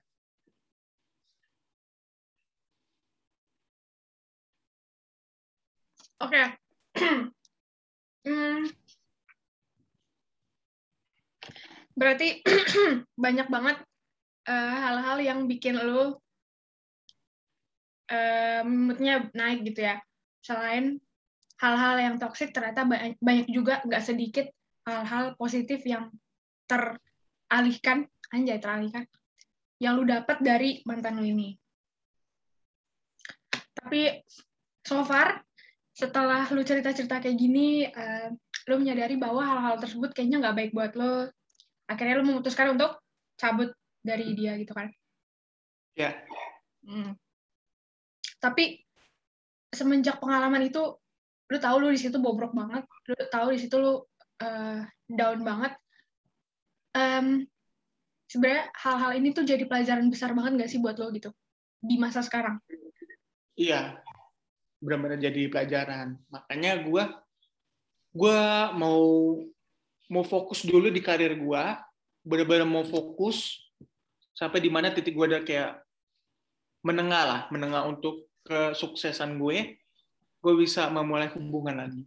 Oke. 6.21 6.43
Hmm. 8.21 8.69
Berarti 12.01 12.41
banyak 13.25 13.53
banget 13.53 13.77
eh, 14.49 14.77
hal-hal 14.81 15.21
yang 15.21 15.45
bikin 15.45 15.77
lu 15.77 16.17
eh, 18.09 18.65
moodnya 18.65 19.29
naik 19.37 19.69
gitu 19.69 19.85
ya. 19.85 20.01
Selain 20.41 20.97
hal-hal 21.61 21.97
yang 22.01 22.17
toksik, 22.17 22.57
ternyata 22.57 22.89
ba- 22.89 23.21
banyak 23.21 23.53
juga 23.53 23.85
nggak 23.85 24.01
sedikit 24.01 24.49
hal-hal 24.89 25.37
positif 25.37 25.85
yang 25.85 26.09
teralihkan, 26.65 28.09
anjay 28.33 28.57
teralihkan, 28.57 29.05
yang 29.77 30.01
lu 30.01 30.09
dapat 30.09 30.41
dari 30.41 30.81
mantan 30.89 31.21
lu 31.21 31.29
ini. 31.29 31.53
Tapi 33.77 34.25
so 34.81 35.05
far 35.05 35.45
setelah 35.93 36.49
lu 36.49 36.65
cerita-cerita 36.65 37.21
kayak 37.21 37.37
gini, 37.37 37.85
eh, 37.85 38.33
lu 38.73 38.81
menyadari 38.81 39.21
bahwa 39.21 39.45
hal-hal 39.45 39.77
tersebut 39.77 40.17
kayaknya 40.17 40.49
nggak 40.49 40.57
baik 40.57 40.73
buat 40.73 40.93
lu. 40.97 41.29
Akhirnya 41.91 42.23
lu 42.23 42.25
memutuskan 42.31 42.79
untuk 42.79 43.03
cabut 43.35 43.75
dari 44.01 44.33
dia 44.39 44.55
gitu 44.57 44.71
kan. 44.73 44.89
ya 45.99 46.15
Hmm. 46.81 47.13
Tapi 48.41 48.81
semenjak 49.69 50.17
pengalaman 50.17 50.65
itu, 50.65 50.81
lu 51.53 51.59
tahu 51.61 51.77
lu 51.77 51.89
di 51.93 52.01
situ 52.01 52.17
bobrok 52.17 52.57
banget, 52.57 52.89
lu 53.05 53.15
tahu 53.29 53.53
di 53.53 53.61
situ 53.61 53.77
lu 53.77 54.01
eh, 54.41 54.81
down 55.13 55.45
banget. 55.45 55.77
Em, 56.97 57.45
Sebenarnya 58.31 58.71
hal-hal 58.79 59.19
ini 59.19 59.35
tuh 59.35 59.43
jadi 59.43 59.67
pelajaran 59.67 60.07
besar 60.07 60.31
banget 60.39 60.55
nggak 60.55 60.71
sih 60.71 60.79
buat 60.79 60.95
lo 61.03 61.11
gitu 61.11 61.35
di 61.83 61.99
masa 61.99 62.23
sekarang? 62.23 62.63
Iya, 63.59 63.99
benar-benar 64.79 65.19
jadi 65.19 65.51
pelajaran. 65.51 66.15
Makanya 66.31 66.87
gue 66.87 67.05
gue 68.15 68.43
mau 68.79 69.03
mau 70.11 70.27
fokus 70.27 70.67
dulu 70.67 70.91
di 70.91 70.99
karir 70.99 71.39
gue, 71.39 71.65
benar-benar 72.27 72.67
mau 72.67 72.83
fokus 72.83 73.63
sampai 74.35 74.59
di 74.59 74.67
mana 74.69 74.91
titik 74.91 75.15
gue 75.15 75.27
ada 75.31 75.41
kayak 75.41 75.79
menengah 76.83 77.23
lah, 77.25 77.41
menengah 77.55 77.87
untuk 77.87 78.27
kesuksesan 78.43 79.39
gue, 79.39 79.79
gue 80.41 80.55
bisa 80.59 80.91
memulai 80.91 81.31
hubungan 81.31 81.87
lagi 81.87 82.03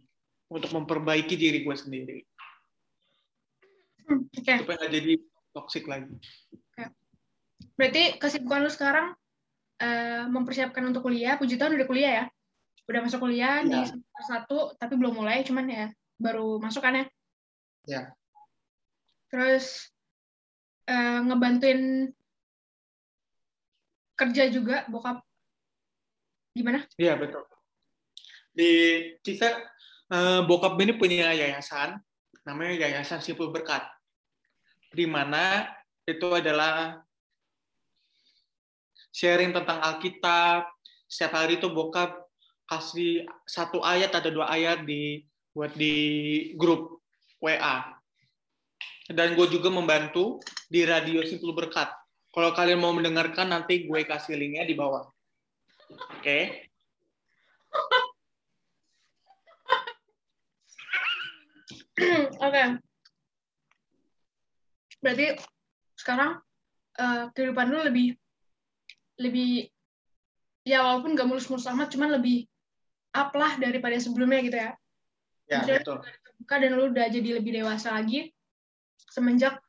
untuk 0.50 0.68
memperbaiki 0.70 1.34
diri 1.34 1.64
gue 1.64 1.76
sendiri 1.76 2.18
Hmm, 4.04 4.20
Oke, 4.36 4.52
supaya 4.60 4.76
nggak 4.84 4.92
jadi 5.00 5.12
toksik 5.56 5.88
lagi. 5.88 6.12
berarti 7.72 8.20
kesibukan 8.20 8.60
lu 8.60 8.68
sekarang 8.68 9.16
eh, 9.80 10.28
mempersiapkan 10.28 10.84
untuk 10.84 11.08
kuliah. 11.08 11.40
Puji 11.40 11.56
Tuhan 11.56 11.72
udah 11.72 11.88
kuliah 11.88 12.12
ya, 12.12 12.24
udah 12.84 13.00
masuk 13.00 13.24
kuliah 13.24 13.64
di 13.64 13.72
Iya. 13.72 13.88
semester 13.96 14.22
satu, 14.28 14.58
tapi 14.76 15.00
belum 15.00 15.16
mulai, 15.24 15.40
cuman 15.48 15.64
ya 15.72 15.86
baru 16.20 16.60
masuk 16.60 16.84
kan 16.84 17.00
ya. 17.00 17.04
Ya. 17.84 18.16
Terus 19.28 19.92
eh, 20.88 21.18
ngebantuin 21.24 22.12
kerja 24.14 24.44
juga 24.48 24.88
bokap. 24.88 25.20
Gimana? 26.54 26.86
Iya 26.96 27.18
betul. 27.18 27.44
Di 28.54 28.72
kita 29.20 29.58
eh, 30.14 30.40
bokap 30.46 30.78
ini 30.80 30.94
punya 30.96 31.34
yayasan, 31.34 31.98
namanya 32.46 32.86
Yayasan 32.88 33.20
Simpul 33.20 33.50
Berkat, 33.50 33.82
di 34.94 35.04
mana 35.04 35.68
itu 36.06 36.30
adalah 36.30 37.02
sharing 39.10 39.50
tentang 39.50 39.82
Alkitab. 39.82 40.70
Setiap 41.04 41.36
hari 41.36 41.60
itu 41.60 41.68
bokap 41.70 42.26
kasih 42.64 43.28
satu 43.44 43.84
ayat 43.84 44.10
atau 44.10 44.32
dua 44.32 44.48
ayat 44.48 44.82
di 44.88 45.22
buat 45.52 45.70
di 45.76 45.94
grup 46.58 47.03
WA. 47.44 47.76
Dan 49.04 49.36
gue 49.36 49.46
juga 49.52 49.68
membantu 49.68 50.40
di 50.64 50.80
radio 50.88 51.20
Simpul 51.20 51.52
Berkat. 51.52 51.92
Kalau 52.32 52.56
kalian 52.56 52.80
mau 52.80 52.96
mendengarkan 52.96 53.52
nanti 53.52 53.84
gue 53.84 54.00
kasih 54.08 54.40
linknya 54.40 54.64
di 54.64 54.72
bawah. 54.72 55.04
Oke. 56.18 56.72
Oke. 62.40 62.62
Berarti 65.04 65.26
sekarang 66.00 66.40
eh, 66.96 67.22
kehidupan 67.36 67.68
lu 67.68 67.84
lebih 67.84 68.16
lebih 69.20 69.68
ya 70.64 70.80
walaupun 70.82 71.14
gak 71.14 71.28
mulus-mulus 71.28 71.68
amat, 71.70 71.92
cuman 71.92 72.18
lebih 72.18 72.48
up 73.14 73.30
lah 73.36 73.60
daripada 73.60 73.94
sebelumnya 74.00 74.40
gitu 74.42 74.58
ya. 74.58 74.70
Ya, 75.44 75.60
Jadi, 75.62 75.84
betul. 75.84 75.98
Buka 76.40 76.60
dan 76.60 76.76
lu 76.76 76.90
udah 76.90 77.06
jadi 77.08 77.40
lebih 77.40 77.62
dewasa 77.62 77.94
lagi 77.94 78.30
semenjak 79.10 79.60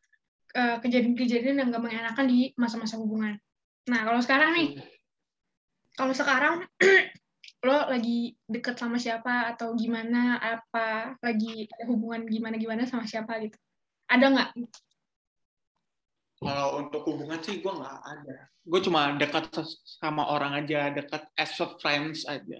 eh, 0.56 0.78
kejadian-kejadian 0.82 1.62
yang 1.62 1.68
gak 1.70 1.84
mengenakan 1.84 2.26
di 2.26 2.52
masa-masa 2.58 2.98
hubungan. 2.98 3.38
Nah, 3.86 4.02
kalau 4.02 4.22
sekarang 4.24 4.58
nih, 4.58 4.70
kalau 5.96 6.14
sekarang 6.14 6.66
lo 7.66 7.90
lagi 7.90 8.38
deket 8.46 8.78
sama 8.78 9.02
siapa 9.02 9.50
atau 9.56 9.74
gimana 9.74 10.38
apa 10.38 11.18
lagi 11.18 11.66
ada 11.66 11.90
hubungan 11.90 12.22
gimana 12.30 12.62
gimana 12.62 12.86
sama 12.86 13.10
siapa 13.10 13.42
gitu 13.42 13.58
ada 14.06 14.26
nggak 14.30 14.50
Kalau 16.36 16.78
untuk 16.78 17.02
hubungan 17.10 17.42
sih 17.42 17.58
gue 17.58 17.74
nggak 17.74 18.00
ada. 18.06 18.38
Gue 18.62 18.78
cuma 18.84 19.18
dekat 19.18 19.50
sama 19.88 20.30
orang 20.30 20.62
aja, 20.62 20.94
dekat 20.94 21.26
as 21.40 21.58
a 21.64 21.74
friends 21.80 22.28
aja. 22.28 22.60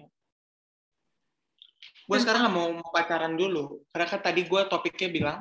Gue 2.06 2.18
sekarang 2.22 2.46
nggak 2.46 2.54
mau 2.54 2.70
pacaran 2.94 3.34
dulu, 3.34 3.82
karena 3.90 4.06
kan 4.06 4.22
tadi 4.22 4.46
gue 4.46 4.60
topiknya 4.70 5.08
bilang 5.10 5.38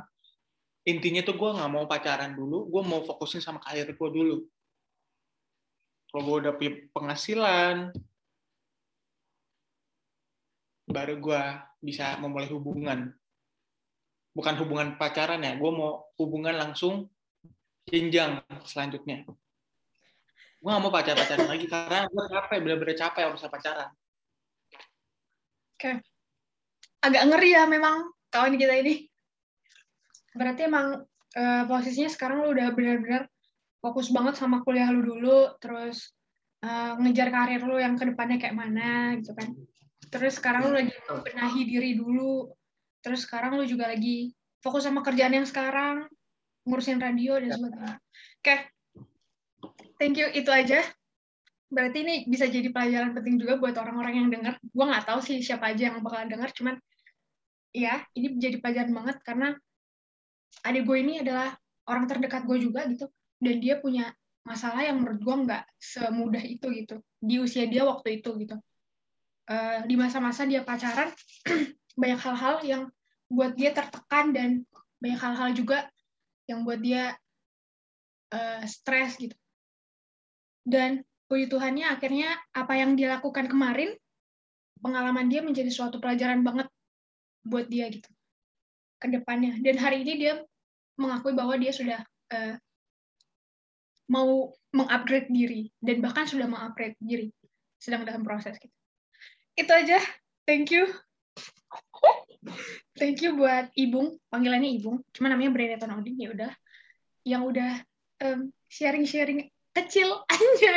intinya 0.81 1.21
tuh 1.21 1.37
gue 1.37 1.49
nggak 1.53 1.71
mau 1.71 1.85
pacaran 1.85 2.33
dulu, 2.33 2.65
gue 2.73 2.81
mau 2.81 3.05
fokusin 3.05 3.37
sama 3.37 3.61
karir 3.61 3.93
gue 3.93 4.09
dulu. 4.09 4.41
Kalau 6.09 6.21
gue 6.25 6.35
udah 6.41 6.53
punya 6.57 6.71
penghasilan, 6.89 7.93
baru 10.89 11.21
gue 11.21 11.41
bisa 11.85 12.17
memulai 12.17 12.49
hubungan. 12.49 13.13
Bukan 14.33 14.55
hubungan 14.61 14.97
pacaran 14.97 15.45
ya, 15.45 15.53
gue 15.53 15.71
mau 15.71 16.09
hubungan 16.17 16.57
langsung 16.57 17.13
jenjang 17.85 18.41
selanjutnya. 18.65 19.21
Gue 20.57 20.69
gak 20.73 20.81
mau 20.81 20.89
pacar-pacaran 20.89 21.45
lagi 21.45 21.69
karena 21.69 22.09
gue 22.09 22.23
capek, 22.25 22.57
bener-bener 22.57 22.97
capek 22.97 23.37
sama 23.37 23.53
pacaran. 23.53 23.89
Agak 27.03 27.23
ngeri 27.27 27.49
ya 27.55 27.63
memang 27.65 28.11
kawan 28.31 28.55
kita 28.59 28.75
ini. 28.79 29.07
Berarti 30.35 30.67
emang 30.67 31.03
eh, 31.35 31.63
posisinya 31.67 32.11
sekarang 32.11 32.43
lu 32.43 32.55
udah 32.55 32.71
benar-benar 32.75 33.27
fokus 33.79 34.09
banget 34.09 34.35
sama 34.35 34.65
kuliah 34.65 34.89
lu 34.91 35.01
dulu, 35.03 35.55
terus 35.59 36.11
eh, 36.63 36.91
ngejar 36.99 37.29
karir 37.31 37.61
lu 37.63 37.79
yang 37.79 37.95
ke 37.95 38.07
depannya 38.07 38.37
kayak 38.41 38.55
mana 38.57 39.15
gitu 39.19 39.31
kan. 39.35 39.51
Terus 40.11 40.39
sekarang 40.39 40.71
lu 40.71 40.73
lagi 40.75 40.93
membenahi 41.07 41.61
diri 41.67 41.91
dulu. 41.97 42.51
Terus 43.05 43.27
sekarang 43.27 43.59
lu 43.59 43.63
juga 43.69 43.91
lagi 43.91 44.33
fokus 44.65 44.89
sama 44.89 45.05
kerjaan 45.05 45.37
yang 45.37 45.45
sekarang, 45.45 46.09
ngurusin 46.65 46.97
radio 46.97 47.37
dan 47.37 47.53
sebagainya. 47.53 47.95
Oke, 48.41 48.55
thank 50.01 50.17
you 50.17 50.25
itu 50.33 50.49
aja. 50.49 50.81
Berarti 51.75 52.07
ini 52.07 52.15
bisa 52.23 52.47
jadi 52.47 52.71
pelajaran 52.71 53.11
penting 53.11 53.35
juga 53.35 53.59
buat 53.59 53.75
orang-orang 53.75 54.23
yang 54.23 54.27
dengar. 54.31 54.55
Gua 54.71 54.95
nggak 54.95 55.11
tahu 55.11 55.19
sih 55.19 55.43
siapa 55.43 55.75
aja 55.75 55.91
yang 55.91 55.99
bakalan 55.99 56.31
dengar, 56.31 56.55
cuman 56.55 56.79
ya 57.75 57.99
ini 58.15 58.39
jadi 58.39 58.63
pelajaran 58.63 58.95
banget 58.95 59.19
karena 59.27 59.51
adik 60.63 60.87
gue 60.87 60.97
ini 61.03 61.19
adalah 61.19 61.51
orang 61.91 62.07
terdekat 62.07 62.47
gue 62.47 62.57
juga 62.63 62.87
gitu. 62.87 63.11
Dan 63.43 63.59
dia 63.59 63.75
punya 63.83 64.15
masalah 64.47 64.87
yang 64.87 65.03
menurut 65.03 65.19
gue 65.19 65.35
nggak 65.51 65.63
semudah 65.75 66.43
itu 66.47 66.71
gitu. 66.71 66.95
Di 67.19 67.43
usia 67.43 67.67
dia 67.67 67.83
waktu 67.83 68.23
itu 68.23 68.31
gitu. 68.39 68.55
Eh, 69.45 69.79
di 69.83 69.99
masa-masa 69.99 70.47
dia 70.47 70.63
pacaran 70.63 71.11
banyak 72.01 72.19
hal-hal 72.23 72.55
yang 72.63 72.83
buat 73.27 73.51
dia 73.59 73.75
tertekan 73.75 74.31
dan 74.31 74.49
banyak 75.03 75.19
hal-hal 75.19 75.49
juga 75.51 75.91
yang 76.47 76.63
buat 76.63 76.79
dia 76.79 77.13
eh, 78.31 78.63
stres 78.63 79.19
gitu. 79.19 79.35
Dan 80.65 81.03
puji 81.25 81.49
Tuhannya 81.49 81.89
akhirnya 81.89 82.37
apa 82.53 82.73
yang 82.77 82.93
dia 82.93 83.17
lakukan 83.17 83.49
kemarin 83.49 83.93
pengalaman 84.79 85.25
dia 85.31 85.41
menjadi 85.41 85.71
suatu 85.73 85.97
pelajaran 85.97 86.45
banget 86.45 86.69
buat 87.45 87.65
dia 87.69 87.89
gitu 87.89 88.09
ke 89.01 89.07
depannya. 89.09 89.57
Dan 89.61 89.77
hari 89.77 90.05
ini 90.05 90.13
dia 90.21 90.33
mengakui 90.97 91.33
bahwa 91.35 91.57
dia 91.57 91.73
sudah 91.73 91.99
eh, 92.31 92.55
mau 94.09 94.53
mengupgrade 94.69 95.29
diri 95.33 95.71
dan 95.81 96.03
bahkan 96.03 96.29
sudah 96.29 96.45
mengupgrade 96.45 96.97
diri 97.01 97.33
sedang 97.81 98.05
dalam 98.05 98.21
proses 98.21 98.57
gitu. 98.61 98.73
Itu 99.55 99.71
aja. 99.71 99.97
Thank 100.45 100.73
you. 100.73 100.85
Thank 102.93 103.25
you 103.25 103.33
buat 103.33 103.73
Ibung. 103.73 104.21
Panggilannya 104.29 104.77
Ibung. 104.77 105.01
Cuma 105.09 105.31
namanya 105.31 105.51
Brenda 105.53 105.81
Tonoding 105.81 106.17
ya 106.21 106.29
udah. 106.29 106.51
Yang 107.25 107.43
udah 107.49 107.71
em, 108.21 108.39
sharing-sharing 108.69 109.49
kecil 109.75 110.09
aja 110.31 110.73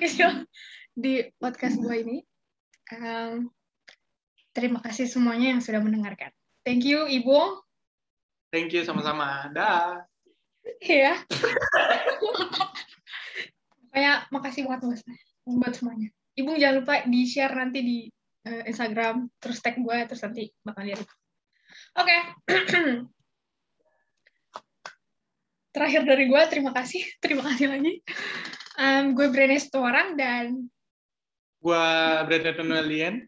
kecil 0.00 0.30
di 0.94 1.26
podcast 1.36 1.76
gue 1.76 1.96
ini 1.98 2.18
Em, 2.88 3.52
terima 4.56 4.80
kasih 4.80 5.04
semuanya 5.04 5.52
yang 5.52 5.60
sudah 5.60 5.84
mendengarkan 5.84 6.32
thank 6.64 6.88
you 6.88 7.04
Ibung 7.04 7.60
Thank 8.48 8.72
you 8.72 8.80
sama-sama. 8.84 9.52
Dah. 9.52 10.08
Iya. 10.80 11.20
Kayak 13.92 14.18
makasih 14.32 14.64
banget 14.64 14.80
mas 14.88 15.02
buat 15.44 15.72
semuanya. 15.76 16.08
Ibu 16.36 16.56
jangan 16.56 16.76
lupa 16.80 16.94
di 17.04 17.20
share 17.28 17.56
nanti 17.56 17.80
di 17.84 17.98
eh, 18.48 18.62
Instagram, 18.68 19.28
terus 19.40 19.60
tag 19.60 19.76
gue, 19.76 19.98
terus 20.08 20.22
nanti 20.24 20.48
bakal 20.64 20.88
lihat. 20.88 21.04
Oke. 21.98 22.16
Terakhir 25.68 26.02
dari 26.08 26.24
gue, 26.26 26.42
terima 26.48 26.72
kasih. 26.72 27.04
Terima 27.22 27.44
kasih 27.44 27.68
lagi. 27.68 28.00
Em, 28.78 29.12
gue 29.12 29.26
Brene 29.28 29.58
Setoran 29.58 30.16
dan 30.16 30.70
Gua 31.58 32.22
Brandon 32.22 32.54
Tonalian. 32.54 33.26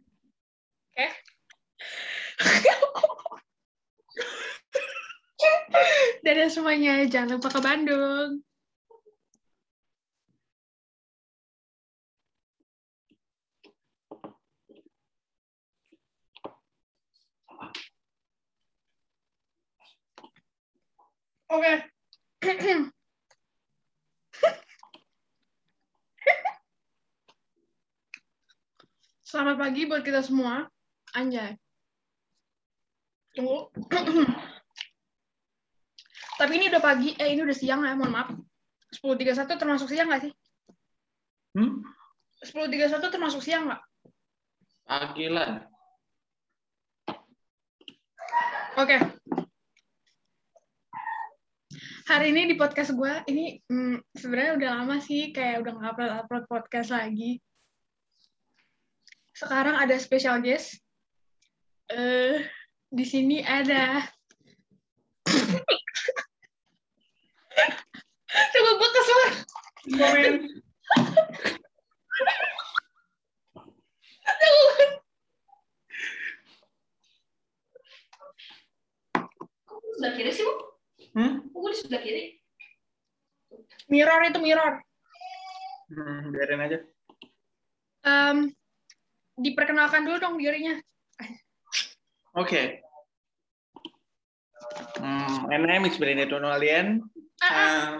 dadah 6.24 6.48
semuanya. 6.52 7.02
Jangan 7.10 7.36
lupa 7.36 7.48
ke 7.50 7.58
Bandung. 7.58 8.38
Oke. 21.50 21.90
Selamat 29.30 29.59
pagi 29.70 29.86
buat 29.86 30.02
kita 30.02 30.26
semua. 30.26 30.66
Anjay. 31.14 31.54
Tunggu. 33.38 33.70
Tapi 36.42 36.52
ini 36.58 36.66
udah 36.74 36.82
pagi, 36.82 37.14
eh 37.14 37.30
ini 37.30 37.46
udah 37.46 37.54
siang 37.54 37.86
ya, 37.86 37.94
mohon 37.94 38.10
maaf. 38.10 38.34
10.31 38.98 39.46
termasuk 39.46 39.86
siang 39.86 40.10
nggak 40.10 40.26
sih? 40.26 40.32
Hmm? 41.54 41.86
10.31 42.42 43.14
termasuk 43.14 43.46
siang 43.46 43.70
nggak? 43.70 43.82
Pagi 44.90 45.26
lah. 45.30 45.62
Oke. 48.74 48.98
Hari 52.10 52.26
ini 52.34 52.50
di 52.50 52.58
podcast 52.58 52.90
gue, 52.98 53.14
ini 53.30 53.54
hmm, 53.70 54.18
sebenarnya 54.18 54.52
udah 54.58 54.70
lama 54.82 54.98
sih, 54.98 55.30
kayak 55.30 55.62
udah 55.62 55.78
nggak 55.78 55.90
upload-upload 55.94 56.44
podcast 56.50 56.90
lagi. 56.90 57.38
Sekarang 59.40 59.72
ada 59.72 59.96
special 59.96 60.44
guest. 60.44 60.76
Eh, 61.88 62.44
di 62.92 63.04
sini 63.08 63.40
ada... 63.40 64.04
Coba 68.28 68.70
gue 68.76 68.90
kesuar. 68.92 69.30
Komen. 69.96 70.32
Sebelah 79.96 80.12
kiri 80.20 80.30
sih, 80.36 80.44
Bu? 80.44 80.54
Hmm? 81.16 81.32
Kok 81.48 81.58
gue 81.64 81.70
di 81.72 81.78
sebelah 81.80 82.02
kiri? 82.04 82.24
Mirror 83.88 84.20
itu 84.28 84.38
mirror. 84.44 84.84
Hmm, 85.88 86.28
biarin 86.28 86.60
aja. 86.60 86.78
Em, 88.04 88.52
diperkenalkan 89.40 90.04
dulu 90.04 90.16
dong 90.20 90.36
dirinya. 90.36 90.76
Oke. 92.36 92.84
Hmm, 95.00 95.48
my 95.48 95.56
name 95.56 95.88
is 95.88 95.96
Brandon 95.96 96.28
Tonalian. 96.28 97.02
Ah, 97.40 97.48
ah, 97.48 97.56
Uh, 97.56 97.92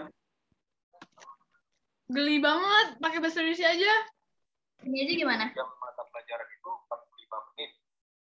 geli 2.13 2.37
banget, 2.37 3.01
pakai 3.01 3.19
bahasa 3.19 3.41
Indonesia 3.41 3.67
aja. 3.67 3.93
Ini 4.85 4.97
aja 5.03 5.13
gimana? 5.17 5.45
Jam 5.51 5.67
mata 5.81 6.03
pelajaran 6.13 6.47
itu 6.47 6.69
45 6.69 7.47
menit. 7.51 7.71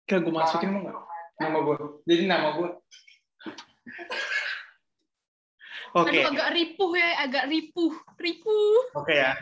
Kan 0.06 0.17
gue 0.24 0.34
masukin 0.34 0.69
mau 0.72 0.82
nggak? 0.86 0.98
Nama 1.39 1.58
gue. 1.65 1.76
Jadi 2.06 2.24
nama 2.30 2.48
gue. 2.56 2.69
Oke. 5.98 6.13
Aduh, 6.13 6.30
agak 6.30 6.50
ripuh 6.54 6.91
ya, 6.93 7.10
agak 7.26 7.45
ripuh, 7.50 7.93
ripuh. 8.22 8.80
Oke 8.93 9.13
ya. 9.17 9.34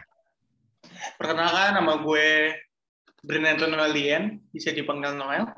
Perkenalkan 1.19 1.75
nama 1.75 1.99
gue 1.99 2.55
Brandon 3.25 3.57
Tonalian, 3.57 4.41
bisa 4.53 4.69
dipanggil 4.69 5.17
Noel. 5.17 5.49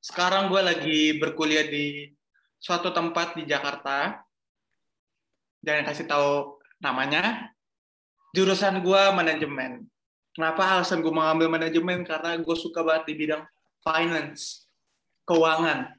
Sekarang 0.00 0.48
gue 0.48 0.62
lagi 0.64 1.00
berkuliah 1.20 1.68
di 1.68 2.08
suatu 2.58 2.90
tempat 2.90 3.38
di 3.38 3.46
Jakarta. 3.46 4.20
Jangan 5.60 5.84
kasih 5.86 6.06
tahu 6.08 6.60
namanya. 6.80 7.52
Jurusan 8.32 8.80
gue 8.80 9.02
manajemen. 9.12 9.86
Kenapa 10.34 10.78
alasan 10.78 11.02
gue 11.02 11.12
mengambil 11.12 11.50
manajemen? 11.50 12.06
Karena 12.06 12.38
gue 12.38 12.56
suka 12.56 12.80
banget 12.86 13.12
di 13.12 13.14
bidang 13.18 13.42
finance, 13.82 14.66
keuangan. 15.26 15.90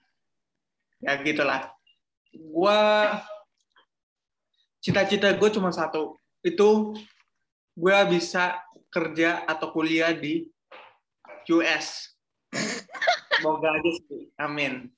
Ya 1.03 1.19
gitulah. 1.19 1.71
Gue 2.31 2.79
cita-cita 4.81 5.31
gue 5.35 5.49
cuma 5.51 5.69
satu. 5.71 6.17
Itu 6.41 6.95
gue 7.75 7.97
bisa 8.11 8.59
kerja 8.91 9.47
atau 9.47 9.71
kuliah 9.71 10.11
di 10.11 10.50
US. 11.49 12.13
Semoga 13.39 13.73
aja 13.73 13.91
sih. 14.05 14.29
Amin. 14.37 14.91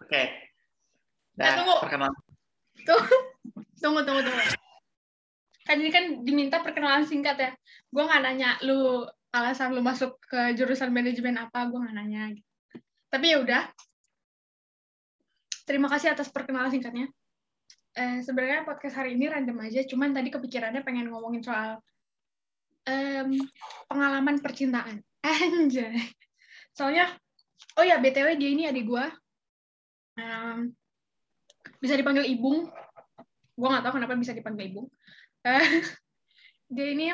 Oke. 0.00 0.16
Eh, 0.16 0.28
Dah, 1.36 1.60
tunggu. 1.60 1.76
perkenalan. 1.84 2.16
Tunggu, 3.80 4.00
tunggu, 4.04 4.20
tunggu. 4.24 4.42
Kan 5.68 5.76
ini 5.80 5.90
kan 5.92 6.04
diminta 6.24 6.64
perkenalan 6.64 7.04
singkat 7.04 7.36
ya. 7.36 7.50
Gue 7.92 8.02
nggak 8.04 8.22
nanya 8.24 8.56
lu 8.64 9.04
alasan 9.30 9.76
lu 9.76 9.84
masuk 9.84 10.18
ke 10.26 10.56
jurusan 10.58 10.90
manajemen 10.90 11.38
apa, 11.38 11.68
gue 11.68 11.78
nggak 11.78 11.96
nanya. 11.96 12.32
Tapi 13.12 13.26
ya 13.30 13.38
udah. 13.44 13.62
Terima 15.68 15.86
kasih 15.86 16.16
atas 16.16 16.32
perkenalan 16.32 16.72
singkatnya. 16.72 17.06
Eh, 17.94 18.22
sebenarnya 18.22 18.66
podcast 18.66 18.98
hari 18.98 19.14
ini 19.18 19.26
random 19.30 19.58
aja, 19.62 19.82
cuman 19.86 20.14
tadi 20.14 20.30
kepikirannya 20.30 20.82
pengen 20.82 21.10
ngomongin 21.10 21.42
soal 21.42 21.78
em, 22.86 23.34
pengalaman 23.86 24.38
percintaan. 24.42 25.02
Anjay. 25.20 26.16
Soalnya, 26.72 27.12
oh 27.76 27.84
ya, 27.84 28.00
BTW 28.00 28.40
dia 28.40 28.50
ini 28.50 28.64
adik 28.68 28.88
gue. 28.88 29.04
Em, 30.16 30.72
bisa 31.80 31.96
dipanggil 31.96 32.24
Ibung. 32.28 32.68
Gue 33.56 33.68
nggak 33.68 33.84
tahu 33.84 34.00
kenapa 34.00 34.16
bisa 34.16 34.32
dipanggil 34.32 34.72
Ibung. 34.72 34.88
Eh, 35.44 35.60
dia 36.74 36.86
ini 36.92 37.12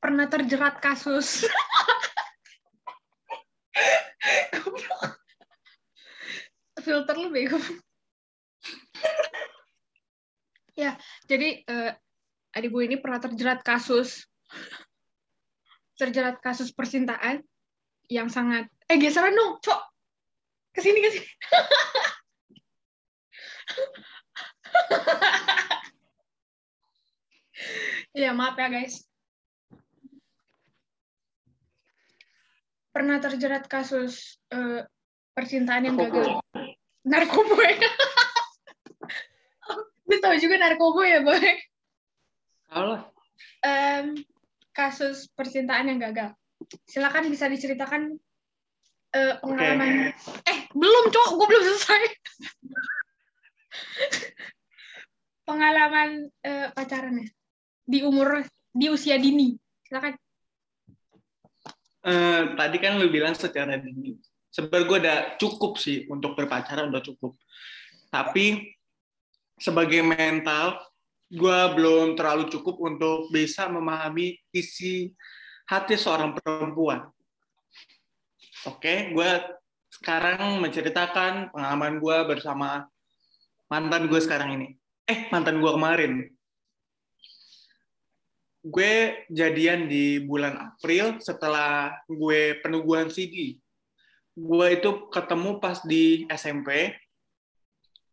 pernah 0.00 0.26
terjerat 0.28 0.80
kasus. 0.80 1.44
Filter 6.82 7.14
lu 7.14 7.30
bego. 7.30 7.62
ya, 10.74 10.98
jadi 11.30 11.62
eh, 11.62 11.94
adik 12.58 12.74
gue 12.74 12.82
ini 12.90 12.96
pernah 12.98 13.22
terjerat 13.22 13.62
kasus 13.62 14.26
terjerat 16.02 16.42
kasus 16.42 16.74
percintaan 16.74 17.46
yang 18.10 18.26
sangat 18.26 18.66
eh 18.90 18.98
geseran 18.98 19.38
dong, 19.38 19.62
cok. 19.62 19.80
Ke 20.74 20.82
sini 20.82 20.98
ke 20.98 21.10
sini. 21.14 21.28
Ya, 28.12 28.36
maaf 28.36 28.60
ya, 28.60 28.68
guys. 28.68 29.08
Pernah 32.92 33.24
terjerat 33.24 33.64
kasus 33.72 34.36
eh, 34.52 34.84
percintaan 35.32 35.88
yang 35.88 35.96
gagal. 35.96 36.44
Narkoba 37.08 37.72
ya. 37.72 37.80
Lu 40.12 40.20
tahu 40.20 40.36
juga 40.36 40.60
narkoba 40.60 41.08
ya, 41.08 41.24
Boy? 41.24 41.56
Halo. 42.68 43.00
Em, 43.64 44.12
kasus 44.72 45.28
percintaan 45.36 45.92
yang 45.92 46.00
gagal. 46.00 46.32
Silakan 46.88 47.28
bisa 47.28 47.46
diceritakan 47.46 48.16
eh, 49.12 49.34
pengalaman. 49.40 50.16
Eh, 50.48 50.58
belum, 50.72 51.04
Cok. 51.12 51.28
Gue 51.36 51.46
belum 51.46 51.62
selesai. 51.62 52.02
pengalaman 55.48 56.32
eh, 56.40 56.68
pacarannya 56.72 57.28
di 57.84 57.98
umur 58.02 58.42
di 58.72 58.86
usia 58.88 59.20
dini. 59.20 59.52
Silakan. 59.84 60.16
Eh, 62.02 62.42
tadi 62.58 62.76
kan 62.82 62.98
lu 62.98 63.12
bilang 63.12 63.36
secara 63.36 63.78
dini. 63.78 64.16
Sebenarnya 64.52 64.88
gue 64.88 64.98
udah 65.00 65.18
cukup 65.40 65.80
sih 65.80 66.04
untuk 66.08 66.36
berpacaran 66.36 66.92
udah 66.92 67.04
cukup. 67.04 67.36
Tapi 68.12 68.76
sebagai 69.56 70.04
mental, 70.04 70.76
gue 71.32 71.60
belum 71.72 72.12
terlalu 72.12 72.52
cukup 72.52 72.76
untuk 72.76 73.32
bisa 73.32 73.64
memahami 73.72 74.36
isi 74.52 75.16
hati 75.64 75.96
seorang 75.96 76.36
perempuan. 76.36 77.08
Oke, 78.68 79.16
gue 79.16 79.30
sekarang 79.88 80.60
menceritakan 80.60 81.48
pengalaman 81.48 81.96
gue 82.04 82.16
bersama 82.28 82.84
mantan 83.72 84.12
gue 84.12 84.20
sekarang 84.20 84.60
ini. 84.60 84.68
Eh, 85.08 85.32
mantan 85.32 85.64
gue 85.64 85.72
kemarin. 85.72 86.12
Gue 88.62 89.26
jadian 89.32 89.88
di 89.88 90.22
bulan 90.22 90.54
April 90.54 91.18
setelah 91.18 91.96
gue 92.06 92.60
penuguhan 92.60 93.08
CD. 93.08 93.56
Gue 94.36 94.78
itu 94.78 95.08
ketemu 95.08 95.58
pas 95.58 95.80
di 95.82 96.28
SMP. 96.28 96.92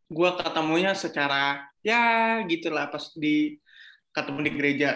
Gue 0.09 0.29
ketemunya 0.41 0.97
secara 0.97 1.68
ya 1.85 2.39
gitulah 2.45 2.87
pas 2.91 3.11
di 3.15 3.59
ketemu 4.11 4.39
di 4.45 4.51
gereja. 4.55 4.91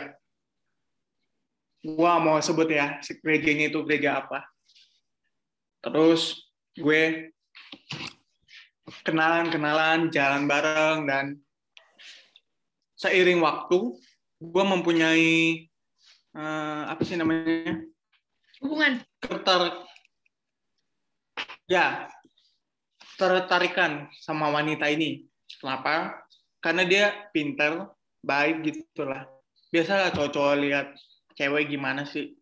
Gue 1.84 2.12
mau 2.24 2.40
sebut 2.40 2.70
ya 2.72 3.00
si 3.04 3.20
gerejanya 3.20 3.72
itu 3.72 3.84
gereja 3.84 4.24
apa. 4.24 4.48
Terus 5.84 6.48
gue 6.80 7.32
kenalan-kenalan, 9.04 10.08
jalan 10.12 10.48
bareng 10.48 10.98
dan 11.08 11.26
seiring 12.96 13.44
waktu 13.44 14.00
gue 14.40 14.64
mempunyai 14.64 15.68
eh, 16.36 16.84
apa 16.88 17.02
sih 17.04 17.20
namanya 17.20 17.84
Hubungan. 18.64 19.04
keter 19.20 19.76
ya 21.68 22.08
tertarikan 23.20 24.08
sama 24.24 24.48
wanita 24.52 24.88
ini 24.88 25.28
kenapa 25.60 26.23
karena 26.64 26.88
dia 26.88 27.06
pinter 27.36 27.92
baik 28.24 28.64
gitulah. 28.64 29.28
Biasalah 29.68 30.16
cowok-cowok 30.16 30.56
lihat 30.64 30.88
cewek 31.36 31.68
gimana 31.68 32.08
sih. 32.08 32.40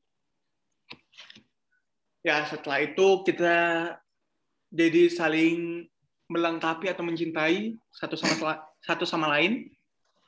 Ya 2.21 2.45
setelah 2.45 2.85
itu 2.85 3.25
kita 3.25 3.57
jadi 4.69 5.09
saling 5.09 5.89
melengkapi 6.29 6.85
atau 6.85 7.01
mencintai 7.01 7.73
satu 7.97 8.13
sama 8.13 8.61
satu 8.85 9.09
sama 9.09 9.25
lain. 9.33 9.73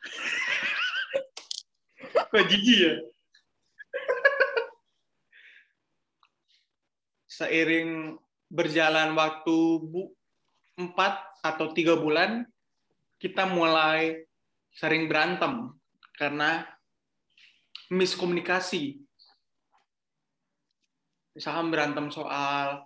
Kok 2.33 2.49
jijik 2.49 2.77
ya? 2.81 2.93
Seiring 7.29 8.17
berjalan 8.49 9.13
waktu 9.13 9.57
bu, 9.85 10.09
empat 10.81 11.13
atau 11.45 11.69
tiga 11.77 11.93
bulan, 11.97 12.45
kita 13.23 13.47
mulai 13.47 14.27
sering 14.75 15.07
berantem 15.07 15.71
karena 16.19 16.67
miskomunikasi. 17.87 18.99
Misalkan 21.31 21.71
berantem 21.71 22.11
soal 22.11 22.83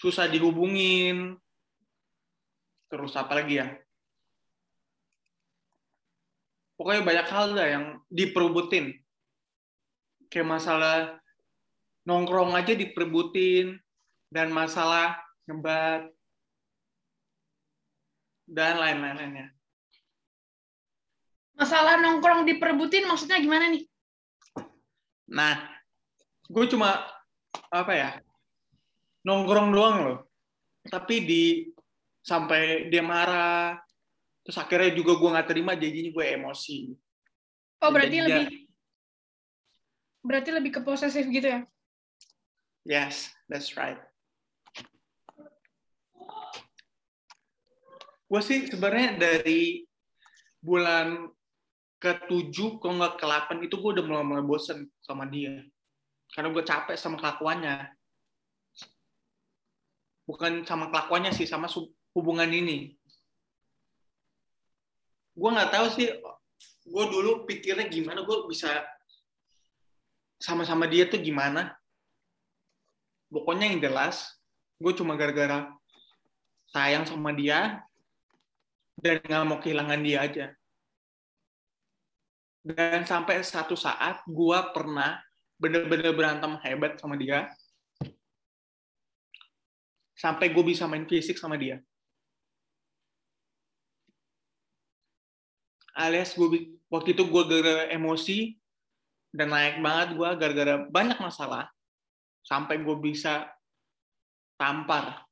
susah 0.00 0.24
dihubungin, 0.24 1.36
terus 2.88 3.12
apa 3.12 3.44
lagi 3.44 3.60
ya? 3.60 3.68
Pokoknya 6.80 7.04
banyak 7.04 7.28
hal 7.28 7.46
lah 7.52 7.68
yang 7.68 7.84
diperebutin. 8.08 8.98
Kayak 10.32 10.48
masalah 10.48 10.96
nongkrong 12.08 12.56
aja 12.56 12.72
diperebutin, 12.72 13.78
dan 14.32 14.50
masalah 14.50 15.14
ngebat, 15.46 16.10
dan 18.44 18.76
lain-lainnya. 18.76 19.50
Masalah 21.54 21.96
nongkrong 22.02 22.44
diperebutin 22.44 23.06
maksudnya 23.06 23.38
gimana 23.38 23.70
nih? 23.70 23.86
Nah, 25.30 25.54
gue 26.50 26.64
cuma 26.68 27.00
apa 27.70 27.92
ya 27.94 28.10
nongkrong 29.24 29.68
doang 29.72 29.96
loh, 30.04 30.18
tapi 30.84 31.24
di 31.24 31.44
sampai 32.20 32.92
dia 32.92 33.00
marah, 33.00 33.80
terus 34.44 34.60
akhirnya 34.60 34.92
juga 34.92 35.16
gue 35.16 35.32
nggak 35.32 35.48
terima, 35.48 35.72
jadinya 35.72 36.10
gue 36.12 36.24
emosi. 36.36 36.78
Oh, 37.80 37.90
berarti 37.92 38.16
Jadi 38.20 38.26
lebih 38.28 38.46
berarti 40.24 40.50
lebih 40.52 40.70
ke 40.76 40.80
posesif 40.80 41.24
gitu 41.28 41.48
ya? 41.48 41.60
Yes, 42.84 43.32
that's 43.48 43.76
right. 43.80 44.00
Gue 48.24 48.40
sih 48.40 48.66
sebenarnya 48.66 49.20
dari 49.20 49.84
bulan 50.64 51.28
ke-7 52.00 52.80
kalau 52.80 52.94
nggak 53.00 53.16
ke-8 53.20 53.48
itu 53.64 53.76
gue 53.80 53.90
udah 54.00 54.04
mulai-mulai 54.04 54.44
bosen 54.44 54.88
sama 55.00 55.28
dia. 55.28 55.64
Karena 56.32 56.52
gue 56.52 56.64
capek 56.64 56.96
sama 56.96 57.20
kelakuannya. 57.20 57.92
Bukan 60.24 60.64
sama 60.64 60.88
kelakuannya 60.88 61.36
sih, 61.36 61.44
sama 61.44 61.68
hubungan 62.16 62.48
ini. 62.48 62.96
Gue 65.36 65.50
nggak 65.52 65.72
tahu 65.72 65.86
sih, 65.92 66.08
gue 66.84 67.04
dulu 67.12 67.44
pikirnya 67.44 67.88
gimana 67.92 68.24
gue 68.24 68.38
bisa 68.48 68.84
sama-sama 70.40 70.88
dia 70.88 71.08
tuh 71.08 71.20
gimana. 71.20 71.76
Pokoknya 73.28 73.68
yang 73.68 73.80
jelas, 73.80 74.36
gue 74.80 74.92
cuma 74.96 75.16
gara-gara 75.16 75.68
sayang 76.70 77.04
sama 77.08 77.34
dia, 77.34 77.82
dan 78.98 79.22
nggak 79.22 79.46
mau 79.46 79.58
kehilangan 79.60 80.00
dia 80.02 80.18
aja. 80.22 80.46
Dan 82.64 83.04
sampai 83.04 83.44
satu 83.44 83.76
saat 83.76 84.24
gue 84.24 84.58
pernah 84.72 85.20
bener-bener 85.60 86.16
berantem 86.16 86.56
hebat 86.64 86.96
sama 86.96 87.14
dia. 87.14 87.52
sampai 90.14 90.54
gue 90.54 90.64
bisa 90.64 90.86
main 90.88 91.04
fisik 91.04 91.36
sama 91.36 91.58
dia. 91.58 91.82
Alias 95.94 96.34
gue 96.34 96.74
waktu 96.90 97.14
itu 97.14 97.22
gue 97.28 97.42
gara-gara 97.46 97.92
emosi 97.92 98.56
dan 99.30 99.52
naik 99.52 99.78
banget 99.78 100.08
gue 100.18 100.28
gara-gara 100.40 100.74
banyak 100.90 101.18
masalah 101.20 101.70
sampai 102.42 102.82
gue 102.82 102.96
bisa 102.98 103.46
tampar. 104.58 105.22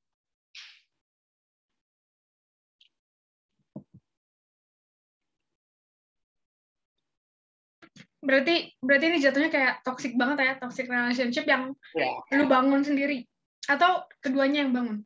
Berarti 8.23 8.71
berarti 8.79 9.05
ini 9.11 9.19
jatuhnya 9.19 9.51
kayak 9.51 9.83
toxic 9.83 10.15
banget 10.15 10.39
ya, 10.47 10.53
toxic 10.63 10.87
relationship 10.87 11.43
yang 11.43 11.75
Ya. 11.91 12.07
lu 12.39 12.47
bangun 12.47 12.87
sendiri 12.87 13.27
atau 13.67 14.07
keduanya 14.23 14.63
yang 14.63 14.71
bangun? 14.71 15.03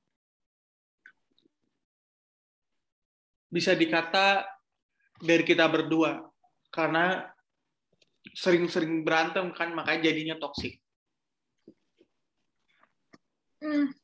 Bisa 3.49 3.73
dikata 3.73 4.45
dari 5.17 5.49
kita 5.49 5.65
berdua 5.65 6.29
karena 6.69 7.33
sering-sering 8.37 9.01
berantem 9.01 9.49
kan 9.57 9.73
makanya 9.73 10.13
jadinya 10.13 10.37
toksik. 10.37 10.77
Hmm. 13.65 13.97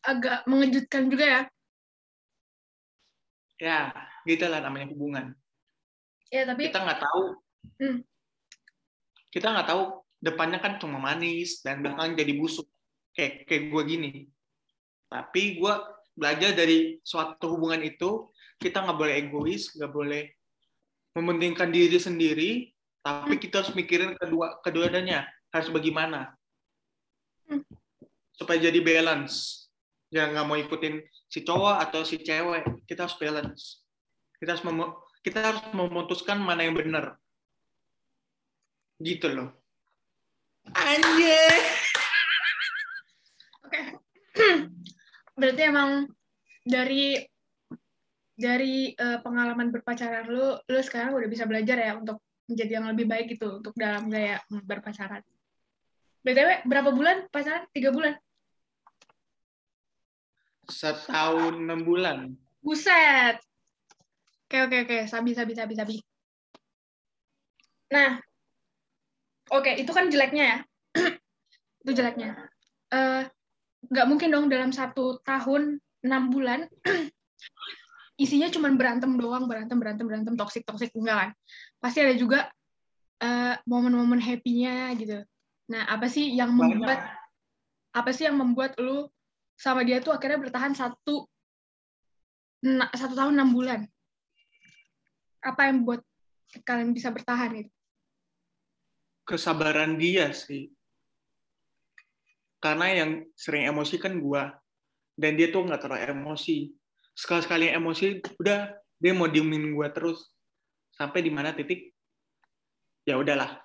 Agak 0.00 0.48
mengejutkan 0.48 1.12
juga 1.12 1.24
ya. 1.28 1.40
Ya, 3.60 3.80
gitu 4.24 4.48
lah 4.48 4.64
namanya 4.64 4.88
hubungan. 4.96 5.36
Ya, 6.30 6.42
tapi 6.44 6.68
Kita 6.68 6.82
nggak 6.82 7.00
tahu. 7.00 7.22
Hmm. 7.82 7.98
Kita 9.30 9.46
nggak 9.52 9.68
tahu 9.68 9.82
depannya 10.16 10.58
kan 10.58 10.80
cuma 10.80 10.96
manis 10.98 11.60
dan 11.60 11.84
belakang 11.84 12.16
jadi 12.16 12.32
busuk 12.34 12.66
kayak 13.12 13.44
kayak 13.46 13.62
gue 13.70 13.82
gini. 13.84 14.12
Tapi 15.06 15.60
gue 15.60 15.74
belajar 16.16 16.56
dari 16.56 16.98
suatu 17.04 17.52
hubungan 17.54 17.84
itu 17.84 18.32
kita 18.56 18.80
nggak 18.82 18.96
boleh 18.98 19.14
egois, 19.20 19.70
nggak 19.76 19.92
boleh 19.92 20.32
mementingkan 21.12 21.68
diri 21.68 21.96
sendiri, 22.00 22.50
tapi 23.04 23.36
kita 23.36 23.60
harus 23.62 23.72
mikirin 23.76 24.16
kedua 24.16 24.60
keduanya 24.64 25.28
harus 25.52 25.68
bagaimana 25.72 26.32
Hmm. 27.46 27.62
supaya 28.34 28.58
jadi 28.58 28.82
balance. 28.82 29.70
Jangan 30.10 30.34
nggak 30.34 30.46
mau 30.50 30.58
ikutin 30.58 30.98
si 31.30 31.46
cowok 31.46 31.76
atau 31.78 32.02
si 32.02 32.18
cewek, 32.18 32.66
kita 32.90 33.06
harus 33.06 33.14
balance. 33.22 33.86
Kita 34.42 34.58
harus 34.58 34.66
mem- 34.66 34.98
kita 35.26 35.42
harus 35.42 35.62
memutuskan 35.74 36.38
mana 36.38 36.62
yang 36.62 36.78
benar. 36.78 37.18
Gitu 39.02 39.26
loh. 39.26 39.50
Anjir. 40.70 41.58
Oke. 43.66 43.80
Berarti 45.38 45.62
emang 45.66 46.06
dari 46.62 47.18
dari 48.38 48.94
eh, 48.94 49.18
pengalaman 49.18 49.74
berpacaran 49.74 50.30
lu, 50.30 50.54
lu 50.62 50.80
sekarang 50.86 51.18
udah 51.18 51.26
bisa 51.26 51.42
belajar 51.42 51.74
ya 51.74 51.98
untuk 51.98 52.22
menjadi 52.46 52.78
yang 52.78 52.86
lebih 52.86 53.10
baik 53.10 53.26
gitu 53.34 53.58
untuk 53.58 53.74
dalam 53.74 54.06
gaya 54.06 54.38
berpacaran. 54.46 55.26
BTW 56.22 56.70
berapa 56.70 56.94
bulan 56.94 57.26
pacaran? 57.34 57.66
Tiga 57.74 57.90
bulan. 57.90 58.14
Setahun 60.70 61.58
enam 61.58 61.82
bulan. 61.82 62.38
Buset. 62.62 63.45
Oke 64.46 64.62
oke 64.62 64.76
oke, 64.86 64.96
sabi 65.10 65.34
sabi 65.34 65.58
sabi 65.58 65.74
sabi. 65.74 65.96
Nah, 67.90 68.22
oke 69.50 69.74
itu 69.74 69.90
kan 69.90 70.06
jeleknya 70.06 70.44
ya. 70.46 70.58
itu 71.82 71.90
jeleknya. 71.90 72.46
Eh, 72.94 73.26
nggak 73.90 74.06
mungkin 74.06 74.30
dong 74.30 74.46
dalam 74.46 74.70
satu 74.70 75.18
tahun 75.26 75.82
enam 76.06 76.30
bulan 76.30 76.70
isinya 78.22 78.46
cuma 78.54 78.70
berantem 78.70 79.18
doang, 79.18 79.50
berantem 79.50 79.82
berantem 79.82 80.06
berantem 80.06 80.38
toksik 80.38 80.62
toksik 80.62 80.94
enggak 80.94 81.18
kan? 81.18 81.30
Pasti 81.82 82.06
ada 82.06 82.14
juga 82.14 82.46
eh, 83.18 83.58
momen-momen 83.66 84.22
happy-nya 84.22 84.94
gitu. 84.94 85.26
Nah, 85.74 85.90
apa 85.90 86.06
sih 86.06 86.38
yang 86.38 86.54
Banyak. 86.54 86.86
membuat 86.86 87.00
apa 87.98 88.10
sih 88.14 88.30
yang 88.30 88.38
membuat 88.38 88.78
lu 88.78 89.10
sama 89.58 89.82
dia 89.82 89.98
tuh 89.98 90.14
akhirnya 90.14 90.38
bertahan 90.38 90.70
satu 90.70 91.26
na- 92.62 92.94
satu 92.94 93.18
tahun 93.18 93.34
enam 93.42 93.50
bulan? 93.50 93.82
Apa 95.46 95.70
yang 95.70 95.86
buat 95.86 96.02
kalian 96.66 96.90
bisa 96.90 97.14
bertahan 97.14 97.62
gitu? 97.62 97.70
Kesabaran 99.22 99.94
dia 99.94 100.34
sih. 100.34 100.74
Karena 102.58 102.90
yang 102.90 103.10
sering 103.38 103.70
emosi 103.70 103.94
kan 104.02 104.18
gua. 104.18 104.58
Dan 105.14 105.38
dia 105.38 105.54
tuh 105.54 105.62
nggak 105.62 105.86
terlalu 105.86 106.02
emosi. 106.10 106.74
Sekali-sekali 107.14 107.70
emosi, 107.70 108.18
udah 108.42 108.74
dia 108.98 109.12
mau 109.14 109.30
diemin 109.30 109.70
gua 109.70 109.94
terus. 109.94 110.34
Sampai 110.90 111.22
di 111.22 111.30
mana 111.30 111.54
titik, 111.54 111.94
ya 113.06 113.14
udahlah. 113.14 113.62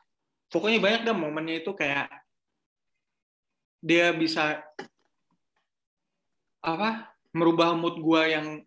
Pokoknya 0.51 0.77
banyak 0.83 1.01
dah 1.07 1.15
momennya 1.15 1.65
itu 1.65 1.71
kayak 1.73 2.11
dia 3.81 4.13
bisa 4.13 4.61
apa 6.61 7.09
merubah 7.33 7.73
mood 7.73 7.97
gua 7.97 8.29
yang 8.29 8.61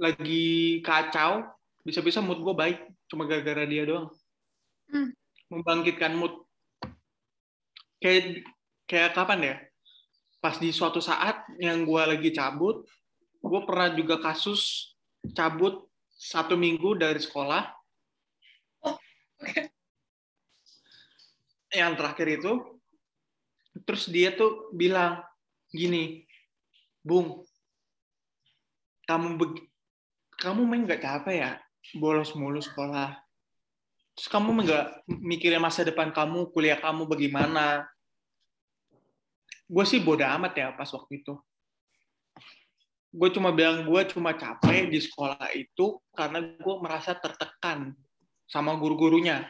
lagi 0.00 0.80
kacau 0.80 1.44
bisa-bisa 1.84 2.24
mood 2.24 2.40
gue 2.40 2.54
baik 2.56 2.78
cuma 3.12 3.28
gara-gara 3.28 3.68
dia 3.68 3.84
doang 3.84 4.08
Hmm. 4.90 5.14
membangkitkan 5.46 6.18
mood 6.18 6.34
kayak 8.02 8.42
kayak 8.90 9.14
kapan 9.14 9.38
ya 9.38 9.54
pas 10.42 10.58
di 10.58 10.74
suatu 10.74 10.98
saat 10.98 11.46
yang 11.62 11.86
gue 11.86 12.02
lagi 12.02 12.34
cabut 12.34 12.82
gue 13.38 13.60
pernah 13.62 13.94
juga 13.94 14.18
kasus 14.18 14.90
cabut 15.30 15.86
satu 16.10 16.58
minggu 16.58 16.98
dari 16.98 17.22
sekolah 17.22 17.70
Oke. 18.82 19.70
yang 21.70 21.94
terakhir 21.94 22.42
itu 22.42 22.52
terus 23.86 24.10
dia 24.10 24.34
tuh 24.34 24.74
bilang 24.74 25.22
gini 25.70 26.26
bung 27.06 27.46
kamu 29.06 29.38
kamu 30.40 30.64
main 30.64 30.82
nggak 30.88 31.04
capek 31.04 31.36
ya? 31.36 31.52
Bolos 32.00 32.32
mulu 32.32 32.64
sekolah. 32.64 33.20
Terus 34.16 34.28
kamu 34.32 34.64
nggak 34.64 34.86
mikirin 35.06 35.60
masa 35.60 35.84
depan 35.84 36.08
kamu 36.10 36.48
kuliah 36.56 36.80
kamu 36.80 37.04
bagaimana? 37.04 37.84
Gue 39.70 39.84
sih 39.86 40.00
bodoh 40.00 40.26
amat 40.26 40.52
ya 40.56 40.72
pas 40.72 40.88
waktu 40.88 41.20
itu. 41.20 41.36
Gue 43.12 43.28
cuma 43.30 43.52
bilang 43.52 43.84
gue 43.84 44.02
cuma 44.10 44.32
capek 44.34 44.88
di 44.88 44.98
sekolah 44.98 45.52
itu 45.54 46.00
karena 46.16 46.40
gue 46.42 46.74
merasa 46.80 47.12
tertekan 47.14 47.92
sama 48.48 48.74
guru-gurunya. 48.80 49.44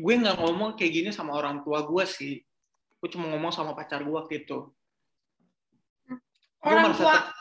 Gue 0.00 0.16
nggak 0.16 0.40
ngomong 0.40 0.80
kayak 0.80 0.92
gini 0.96 1.10
sama 1.12 1.36
orang 1.36 1.60
tua 1.60 1.84
gue 1.84 2.04
sih. 2.08 2.40
Gue 3.00 3.08
cuma 3.12 3.32
ngomong 3.32 3.48
sama 3.48 3.72
pacar 3.72 4.04
gue 4.04 4.20
gitu 4.28 4.68
Gue 6.60 6.68
Orang 6.68 6.92
tua 6.92 7.32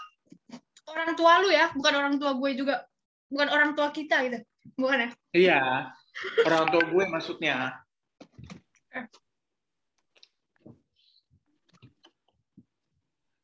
orang 0.90 1.14
tua 1.14 1.34
lu 1.42 1.50
ya, 1.54 1.72
bukan 1.72 1.94
orang 1.96 2.16
tua 2.18 2.34
gue 2.36 2.52
juga. 2.58 2.86
Bukan 3.30 3.48
orang 3.50 3.72
tua 3.78 3.94
kita 3.94 4.26
gitu. 4.26 4.42
Bukan 4.74 4.98
ya? 5.06 5.10
Iya, 5.34 5.62
orang 6.50 6.66
tua 6.74 6.84
gue 6.90 7.04
maksudnya. 7.06 7.78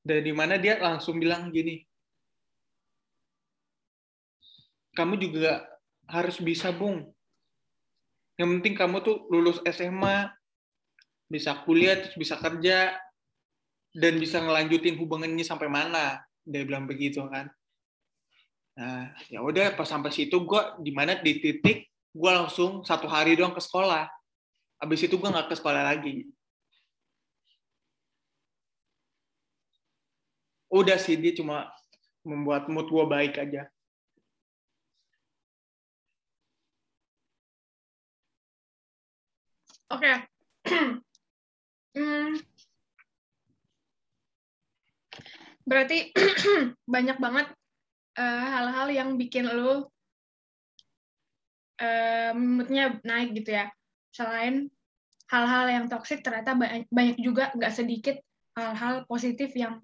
Dan 0.06 0.22
di 0.22 0.34
mana 0.34 0.62
dia 0.62 0.78
langsung 0.78 1.18
bilang 1.18 1.50
gini, 1.50 1.82
kamu 4.94 5.18
juga 5.18 5.66
harus 6.06 6.38
bisa, 6.38 6.70
Bung. 6.70 7.10
Yang 8.38 8.50
penting 8.58 8.76
kamu 8.78 9.02
tuh 9.02 9.26
lulus 9.34 9.58
SMA, 9.66 10.30
bisa 11.26 11.58
kuliah, 11.66 11.98
terus 11.98 12.14
bisa 12.22 12.38
kerja, 12.38 12.94
dan 13.98 14.14
bisa 14.22 14.44
ngelanjutin 14.46 14.94
hubungannya 15.00 15.42
sampai 15.42 15.74
mana. 15.74 16.22
Dia 16.46 16.62
bilang 16.62 16.86
begitu 16.86 17.26
kan. 17.28 17.50
Nah, 18.76 19.10
ya 19.32 19.40
udah 19.42 19.74
pas 19.74 19.88
sampai 19.88 20.12
situ 20.14 20.36
gue 20.46 20.62
di 20.84 20.92
mana 20.94 21.18
di 21.18 21.42
titik 21.42 21.90
gue 22.16 22.32
langsung 22.32 22.86
satu 22.86 23.10
hari 23.10 23.34
doang 23.34 23.56
ke 23.56 23.62
sekolah. 23.64 24.08
Habis 24.80 25.08
itu 25.10 25.16
gue 25.18 25.30
nggak 25.32 25.50
ke 25.52 25.56
sekolah 25.58 25.84
lagi. 25.84 26.28
Udah 30.70 31.00
sih 31.00 31.16
dia 31.16 31.32
cuma 31.32 31.72
membuat 32.22 32.68
mood 32.68 32.92
gue 32.92 33.06
baik 33.08 33.40
aja. 33.42 33.68
Oke. 39.90 40.14
Hmm. 41.96 42.36
Berarti 45.66 46.14
banyak 46.94 47.18
banget 47.18 47.48
eh, 48.22 48.46
hal-hal 48.54 48.88
yang 48.94 49.10
bikin 49.18 49.50
lu 49.50 49.90
eh, 51.82 52.32
moodnya 52.32 53.02
naik 53.02 53.34
gitu 53.36 53.58
ya. 53.58 53.68
Selain 54.14 54.70
hal-hal 55.30 55.66
yang 55.70 55.86
toksik 55.90 56.22
ternyata 56.22 56.54
ba- 56.54 56.86
banyak 56.90 57.18
juga 57.18 57.50
nggak 57.58 57.74
sedikit 57.74 58.16
hal-hal 58.54 59.04
positif 59.10 59.52
yang 59.58 59.82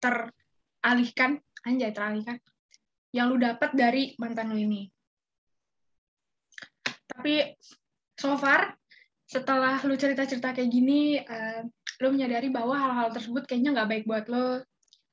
teralihkan 0.00 1.38
anjay 1.62 1.92
teralihkan 1.92 2.40
yang 3.12 3.28
lu 3.28 3.36
dapat 3.36 3.70
dari 3.76 4.16
mantan 4.16 4.52
lu 4.52 4.58
ini 4.58 4.88
tapi 7.08 7.52
so 8.16 8.38
far 8.40 8.72
setelah 9.28 9.76
lu 9.84 9.92
cerita-cerita 9.98 10.56
kayak 10.56 10.70
gini 10.72 11.20
eh, 11.20 11.60
lu 12.00 12.08
menyadari 12.14 12.48
bahwa 12.48 12.78
hal-hal 12.78 13.08
tersebut 13.12 13.44
kayaknya 13.44 13.76
nggak 13.76 13.90
baik 13.90 14.04
buat 14.08 14.24
lo 14.30 14.64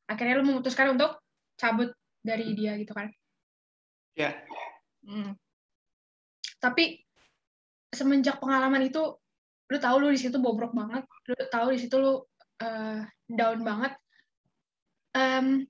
akhirnya 0.06 0.40
lu 0.40 0.46
memutuskan 0.46 0.94
untuk 0.96 1.18
cabut 1.58 1.92
dari 2.22 2.54
dia 2.58 2.78
gitu 2.78 2.94
kan 2.94 3.10
Ya. 4.16 4.32
Hmm. 5.04 5.36
tapi 6.64 7.04
semenjak 7.92 8.40
pengalaman 8.40 8.88
itu 8.88 9.20
lu 9.68 9.78
tahu 9.78 10.08
lu 10.08 10.10
di 10.16 10.20
situ 10.22 10.40
bobrok 10.40 10.72
banget 10.72 11.04
lu 11.28 11.36
tahu 11.52 11.76
di 11.76 11.80
situ 11.84 12.00
lu 12.00 12.24
eh, 12.64 13.04
down 13.28 13.60
banget 13.62 13.94
Em, 15.16 15.64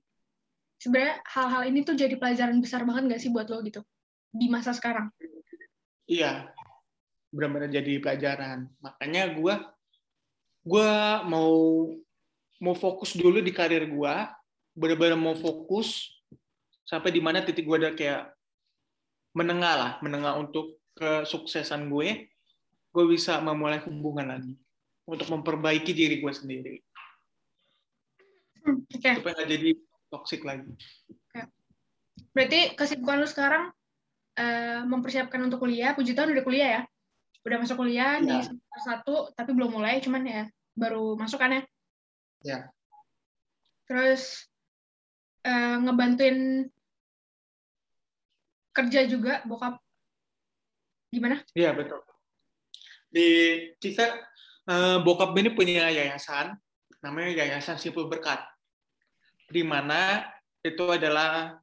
sebenarnya 0.82 1.22
hal-hal 1.22 1.62
ini 1.70 1.86
tuh 1.86 1.94
jadi 1.94 2.18
pelajaran 2.18 2.58
besar 2.58 2.82
banget 2.82 3.02
nggak 3.06 3.22
sih 3.22 3.30
buat 3.30 3.46
lo 3.46 3.62
gitu 3.62 3.78
di 4.34 4.50
masa 4.50 4.74
sekarang 4.74 5.10
Iya, 6.06 6.54
benar-benar 7.34 7.66
jadi 7.66 7.98
pelajaran. 7.98 8.70
Makanya 8.78 9.34
gue 9.34 9.54
gue 10.62 10.92
mau 11.26 11.50
mau 12.62 12.72
fokus 12.72 13.12
dulu 13.16 13.40
di 13.44 13.52
karir 13.52 13.84
gue, 13.84 14.14
benar-benar 14.76 15.16
mau 15.16 15.36
fokus 15.36 16.12
sampai 16.86 17.10
di 17.12 17.20
mana 17.20 17.42
titik 17.42 17.66
gue 17.66 17.76
udah 17.76 17.94
kayak 17.96 18.32
menengah 19.36 19.74
lah, 19.76 19.92
menengah 20.00 20.40
untuk 20.40 20.80
kesuksesan 20.96 21.92
gue, 21.92 22.32
gue 22.92 23.04
bisa 23.12 23.36
memulai 23.44 23.84
hubungan 23.84 24.32
lagi 24.32 24.56
untuk 25.04 25.28
memperbaiki 25.28 25.92
diri 25.92 26.24
gue 26.24 26.32
sendiri. 26.32 26.74
Hmm, 28.64 28.82
oke. 28.88 29.10
Supaya 29.20 29.32
nggak 29.36 29.50
jadi 29.52 29.70
toxic 30.08 30.40
lagi. 30.42 30.72
berarti 32.32 32.76
kesibukan 32.76 33.24
lu 33.24 33.28
sekarang 33.28 33.72
eh, 34.36 34.84
mempersiapkan 34.84 35.40
untuk 35.40 35.64
kuliah 35.64 35.96
puji 35.96 36.12
Tuhan 36.12 36.32
udah 36.36 36.44
kuliah 36.44 36.68
ya? 36.68 36.82
Udah 37.48 37.56
masuk 37.62 37.80
kuliah 37.80 38.20
di 38.20 38.28
Iya. 38.28 38.44
semester 38.44 38.80
satu 38.84 39.14
tapi 39.32 39.56
belum 39.56 39.72
mulai 39.72 40.04
cuman 40.04 40.20
ya 40.24 40.44
baru 40.76 41.16
masuk 41.16 41.40
kan 41.40 41.56
ya 41.56 41.62
Ya. 42.44 42.70
terus 43.86 44.50
eh, 45.46 45.76
ngebantuin 45.82 46.68
kerja 48.74 49.08
juga 49.08 49.40
bokap 49.48 49.80
gimana 51.10 51.40
Iya 51.56 51.72
betul. 51.72 52.02
Di 53.08 53.28
kita 53.80 54.20
eh, 54.68 54.98
bokap 55.00 55.32
ini 55.38 55.54
punya 55.54 55.88
yayasan, 55.88 56.58
namanya 57.00 57.46
Yayasan 57.46 57.80
Simpul 57.80 58.10
Berkat, 58.10 58.42
di 59.48 59.62
mana 59.62 60.26
itu 60.60 60.84
adalah 60.90 61.56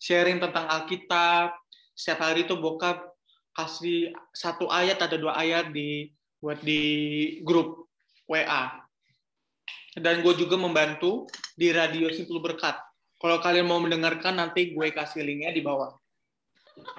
sharing 0.00 0.42
tentang 0.42 0.66
Alkitab. 0.66 1.54
Setiap 1.96 2.20
hari 2.28 2.44
itu 2.44 2.56
bokap 2.56 3.16
kasih 3.56 4.12
satu 4.36 4.68
ayat 4.68 5.00
atau 5.00 5.16
dua 5.16 5.32
ayat 5.38 5.72
di 5.72 6.12
buat 6.36 6.60
di 6.60 6.82
grup 7.40 7.85
WA. 8.26 8.62
Dan 9.96 10.20
gue 10.20 10.34
juga 10.36 10.60
membantu 10.60 11.24
di 11.56 11.72
radio 11.72 12.12
Simpul 12.12 12.44
Berkat. 12.44 12.76
Kalau 13.16 13.40
kalian 13.40 13.64
mau 13.64 13.80
mendengarkan 13.80 14.36
nanti 14.36 14.76
gue 14.76 14.92
kasih 14.92 15.24
linknya 15.24 15.56
di 15.56 15.64
bawah. 15.64 15.96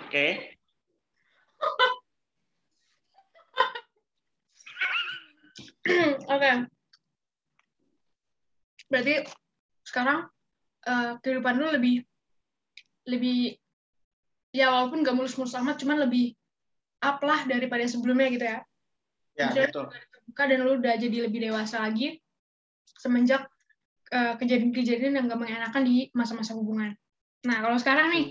Oke. 0.01 0.57
Oke. 6.33 6.51
Berarti 8.89 9.13
sekarang 9.85 10.25
eh, 10.89 11.11
kehidupan 11.21 11.53
lu 11.61 11.69
lebih 11.69 12.01
lebih 13.07 13.55
ya 14.51 14.73
walaupun 14.73 15.05
gak 15.05 15.13
mulus-mulus 15.13 15.53
amat, 15.61 15.77
cuman 15.79 16.09
lebih 16.09 16.33
up 17.05 17.21
lah 17.21 17.45
daripada 17.45 17.85
sebelumnya 17.85 18.27
gitu 18.33 18.45
ya. 18.47 18.59
Ya, 19.37 19.53
Maksudnya 19.53 19.69
betul. 19.69 19.85
terbuka 19.93 20.43
dan 20.49 20.59
lu 20.65 20.71
udah 20.81 20.93
jadi 20.97 21.17
lebih 21.29 21.39
dewasa 21.45 21.85
lagi 21.85 22.17
semenjak 22.97 23.45
eh, 24.09 24.33
kejadian-kejadian 24.41 25.13
yang 25.21 25.25
gak 25.29 25.39
mengenakan 25.39 25.83
di 25.85 26.09
masa-masa 26.17 26.57
hubungan. 26.57 26.97
Nah, 27.45 27.57
kalau 27.61 27.77
sekarang 27.77 28.09
nih, 28.17 28.25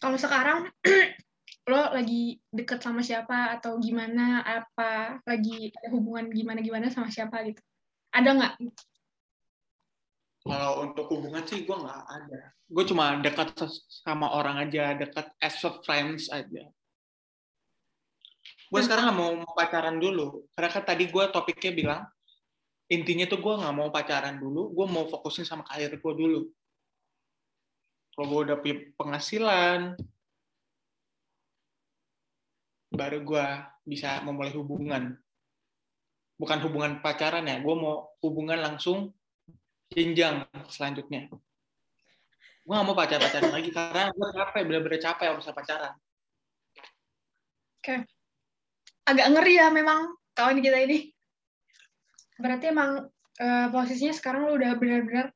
kalau 0.00 0.16
sekarang 0.16 0.58
lo 1.70 1.96
lagi 1.96 2.36
deket 2.52 2.84
sama 2.84 3.00
siapa 3.00 3.56
atau 3.56 3.80
gimana 3.80 4.44
apa 4.44 5.16
lagi 5.24 5.72
ada 5.72 5.88
hubungan 5.96 6.28
gimana 6.28 6.60
gimana 6.60 6.92
sama 6.92 7.08
siapa 7.08 7.40
gitu 7.48 7.60
ada 8.12 8.30
nggak 8.36 8.54
Kalau 10.44 10.84
untuk 10.84 11.08
hubungan 11.08 11.40
sih 11.48 11.64
gue 11.64 11.72
nggak 11.72 12.04
ada. 12.04 12.52
Gue 12.68 12.84
cuma 12.84 13.16
dekat 13.16 13.56
sama 14.04 14.28
orang 14.28 14.60
aja, 14.60 14.92
dekat 14.92 15.32
as 15.40 15.56
a 15.64 15.72
friends 15.80 16.28
aja. 16.28 16.68
Gue 18.72 18.80
Hmm. 18.80 18.86
sekarang 18.86 19.04
nggak 19.10 19.18
mau 19.18 19.32
pacaran 19.56 19.96
dulu, 20.00 20.48
karena 20.56 20.70
kan 20.72 20.82
tadi 20.84 21.04
gue 21.08 21.24
topiknya 21.30 21.72
bilang 21.72 22.02
intinya 22.88 23.24
tuh 23.24 23.40
gue 23.40 23.54
nggak 23.60 23.74
mau 23.74 23.88
pacaran 23.88 24.36
dulu, 24.36 24.72
gue 24.72 24.86
mau 24.88 25.04
fokusin 25.08 25.44
sama 25.48 25.64
karir 25.64 25.92
gue 25.92 26.12
dulu. 26.14 26.40
Kalau 28.14 28.26
gue 28.30 28.40
udah 28.46 28.56
punya 28.62 28.76
penghasilan, 28.94 29.98
baru 32.94 33.18
gue 33.26 33.46
bisa 33.82 34.22
memulai 34.22 34.54
hubungan. 34.54 35.18
Bukan 36.38 36.58
hubungan 36.66 37.02
pacaran 37.02 37.46
ya, 37.46 37.58
gue 37.58 37.74
mau 37.74 38.14
hubungan 38.22 38.58
langsung 38.58 39.10
jenjang 39.90 40.46
selanjutnya. 40.70 41.30
Gue 42.64 42.72
gak 42.72 42.86
mau 42.86 42.96
pacar-pacaran 42.96 43.52
lagi 43.52 43.68
karena 43.68 44.08
gue 44.08 44.28
capek, 44.32 44.62
bener-bener 44.64 45.00
capek 45.02 45.36
harus 45.36 45.46
pacaran. 45.52 45.94
Agak 49.04 49.26
ngeri 49.36 49.54
ya 49.60 49.68
memang 49.68 50.16
kawan 50.32 50.58
kita 50.64 50.78
ini. 50.88 51.12
Berarti 52.40 52.64
emang 52.72 53.06
eh, 53.38 53.66
posisinya 53.70 54.14
sekarang 54.16 54.48
lu 54.50 54.58
udah 54.58 54.74
benar-benar 54.80 55.30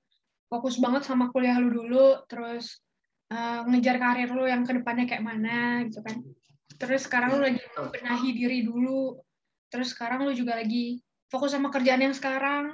fokus 0.49 0.81
banget 0.81 1.05
sama 1.05 1.29
kuliah 1.29 1.61
lu 1.61 1.71
dulu 1.71 2.25
terus 2.27 2.81
eh, 3.31 3.61
ngejar 3.69 4.01
karir 4.01 4.31
lu 4.33 4.49
yang 4.49 4.65
ke 4.65 4.73
depannya 4.75 5.05
kayak 5.05 5.25
mana 5.25 5.85
gitu 5.87 6.01
kan. 6.03 6.17
Terus 6.79 7.07
sekarang 7.07 7.39
lu 7.39 7.45
lagi 7.45 7.61
benahi 7.77 8.31
diri 8.35 8.65
dulu 8.65 9.21
terus 9.69 9.93
sekarang 9.93 10.25
lu 10.25 10.33
juga 10.33 10.57
lagi 10.57 11.05
fokus 11.29 11.53
sama 11.53 11.69
kerjaan 11.69 12.01
yang 12.01 12.17
sekarang 12.17 12.73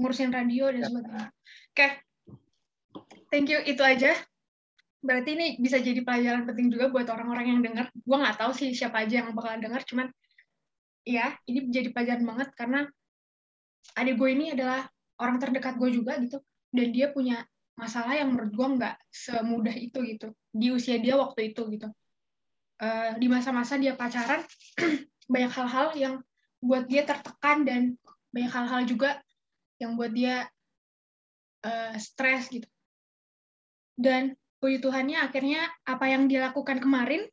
ngurusin 0.00 0.32
radio 0.32 0.72
dan 0.72 0.88
sebagainya. 0.88 1.28
Oke. 1.76 1.88
Thank 3.28 3.52
you 3.52 3.60
itu 3.64 3.80
aja. 3.84 4.16
Berarti 5.02 5.34
ini 5.34 5.46
bisa 5.58 5.82
jadi 5.82 6.00
pelajaran 6.00 6.46
penting 6.46 6.72
juga 6.72 6.88
buat 6.88 7.04
orang-orang 7.10 7.46
yang 7.52 7.60
dengar 7.60 7.90
gue 7.92 8.16
nggak 8.16 8.38
tahu 8.38 8.52
sih 8.54 8.70
siapa 8.72 9.02
aja 9.02 9.24
yang 9.24 9.34
bakal 9.34 9.58
dengar 9.58 9.82
cuman 9.82 10.08
ya 11.02 11.34
ini 11.50 11.70
menjadi 11.70 11.88
pelajaran 11.90 12.24
banget 12.24 12.48
karena 12.54 12.80
adik 13.98 14.14
gue 14.16 14.30
ini 14.30 14.54
adalah 14.54 14.86
orang 15.18 15.36
terdekat 15.38 15.74
gue 15.78 15.90
juga 15.90 16.18
gitu. 16.18 16.38
Dan 16.72 16.88
dia 16.94 17.12
punya 17.12 17.44
masalah 17.76 18.16
yang 18.16 18.32
menurut 18.32 18.52
gue 18.54 18.68
nggak 18.80 18.96
semudah 19.12 19.76
itu 19.76 19.98
gitu. 20.06 20.28
Di 20.50 20.72
usia 20.72 20.96
dia 20.98 21.18
waktu 21.18 21.52
itu 21.52 21.62
gitu. 21.70 21.88
Eh, 22.82 23.12
di 23.20 23.26
masa-masa 23.30 23.78
dia 23.78 23.94
pacaran 23.94 24.42
banyak 25.32 25.52
hal-hal 25.54 25.88
yang 25.94 26.14
buat 26.58 26.86
dia 26.90 27.06
tertekan 27.06 27.62
dan 27.62 27.94
banyak 28.34 28.50
hal-hal 28.50 28.82
juga 28.88 29.22
yang 29.78 29.94
buat 29.94 30.10
dia 30.10 30.48
eh, 31.62 31.94
stres 32.00 32.50
gitu. 32.50 32.66
Dan 33.94 34.34
puji 34.62 34.78
Tuhannya 34.78 35.18
akhirnya 35.20 35.68
apa 35.86 36.06
yang 36.06 36.30
dia 36.30 36.48
lakukan 36.48 36.78
kemarin 36.78 37.26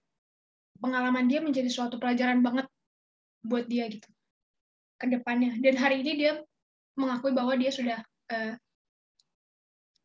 pengalaman 0.81 1.29
dia 1.29 1.39
menjadi 1.43 1.69
suatu 1.69 2.01
pelajaran 2.01 2.41
banget 2.41 2.65
buat 3.43 3.65
dia 3.67 3.87
gitu. 3.87 4.07
Ke 4.99 5.07
depannya. 5.07 5.55
Dan 5.59 5.79
hari 5.79 6.03
ini 6.03 6.11
dia 6.19 6.33
mengakui 6.99 7.31
bahwa 7.31 7.55
dia 7.55 7.71
sudah 7.71 7.99
eh, 8.31 8.55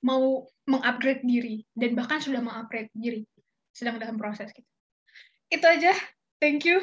mau 0.05 0.47
mengupgrade 0.69 1.25
diri. 1.25 1.65
Dan 1.75 1.99
bahkan 1.99 2.23
sudah 2.23 2.41
mengupgrade 2.45 2.93
diri. 2.95 3.27
Sedang 3.75 3.99
dalam 3.99 4.17
proses 4.21 4.53
gitu. 4.55 4.69
Itu 5.51 5.67
aja. 5.67 5.93
Thank 6.39 6.67
you. 6.69 6.83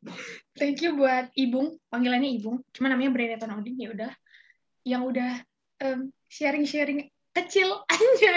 Thank 0.60 0.84
you 0.84 0.96
buat 0.96 1.32
Ibung. 1.36 1.80
Panggilannya 1.88 2.36
Ibung. 2.40 2.64
Cuma 2.72 2.92
namanya 2.92 3.12
Breneton 3.12 3.56
Odin 3.56 3.76
ya 3.76 3.88
udah. 3.92 4.12
Yang 4.84 5.02
udah 5.12 5.32
sharing-sharing 6.30 7.08
kecil 7.32 7.82
aja. 7.88 8.32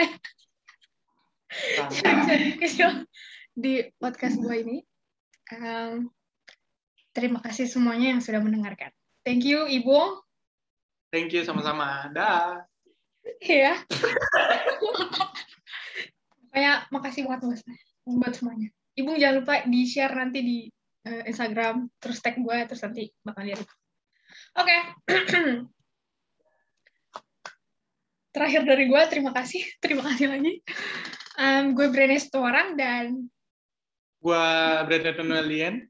Sharing-sharing 1.91 2.57
kecil 2.57 3.05
di 3.53 3.87
podcast 4.01 4.39
gue 4.39 4.55
ini. 4.63 4.77
Em, 5.53 6.09
terima 7.13 7.39
kasih 7.39 7.69
semuanya 7.69 8.17
yang 8.17 8.21
sudah 8.21 8.41
mendengarkan 8.41 8.89
thank 9.23 9.45
you 9.45 9.69
Ibung 9.69 10.23
Thank 11.13 11.29
you 11.29 11.45
sama-sama. 11.45 12.09
Dah. 12.09 12.65
ya 13.37 13.77
Pokoknya 16.49 16.73
makasih 16.89 17.29
banget 17.29 17.41
buat, 17.45 17.61
buat 18.17 18.33
semuanya. 18.33 18.73
Ibu 18.97 19.21
jangan 19.21 19.45
lupa 19.45 19.61
di-share 19.69 20.17
nanti 20.17 20.41
di 20.41 20.57
eh, 21.05 21.23
Instagram, 21.29 21.85
terus 22.01 22.17
tag 22.17 22.41
gue, 22.41 22.57
terus 22.65 22.81
nanti 22.81 23.13
bakal 23.21 23.45
lihat. 23.45 23.61
Oke. 24.57 24.77
Terakhir 28.33 28.65
dari 28.65 28.89
gue, 28.89 29.01
terima 29.13 29.29
kasih. 29.37 29.61
Terima 29.85 30.01
kasih 30.09 30.33
lagi. 30.33 30.65
Em, 31.37 31.77
gue 31.77 31.93
Brene 31.93 32.17
Storang 32.17 32.73
dan 32.73 33.29
Gue 34.17 34.45
Brandon 34.89 35.29
Noelian. 35.29 35.85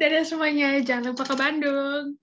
Dadah 0.00 0.24
semuanya. 0.24 0.80
Jangan 0.82 1.12
lupa 1.12 1.24
ke 1.28 1.34
Bandung. 1.36 2.16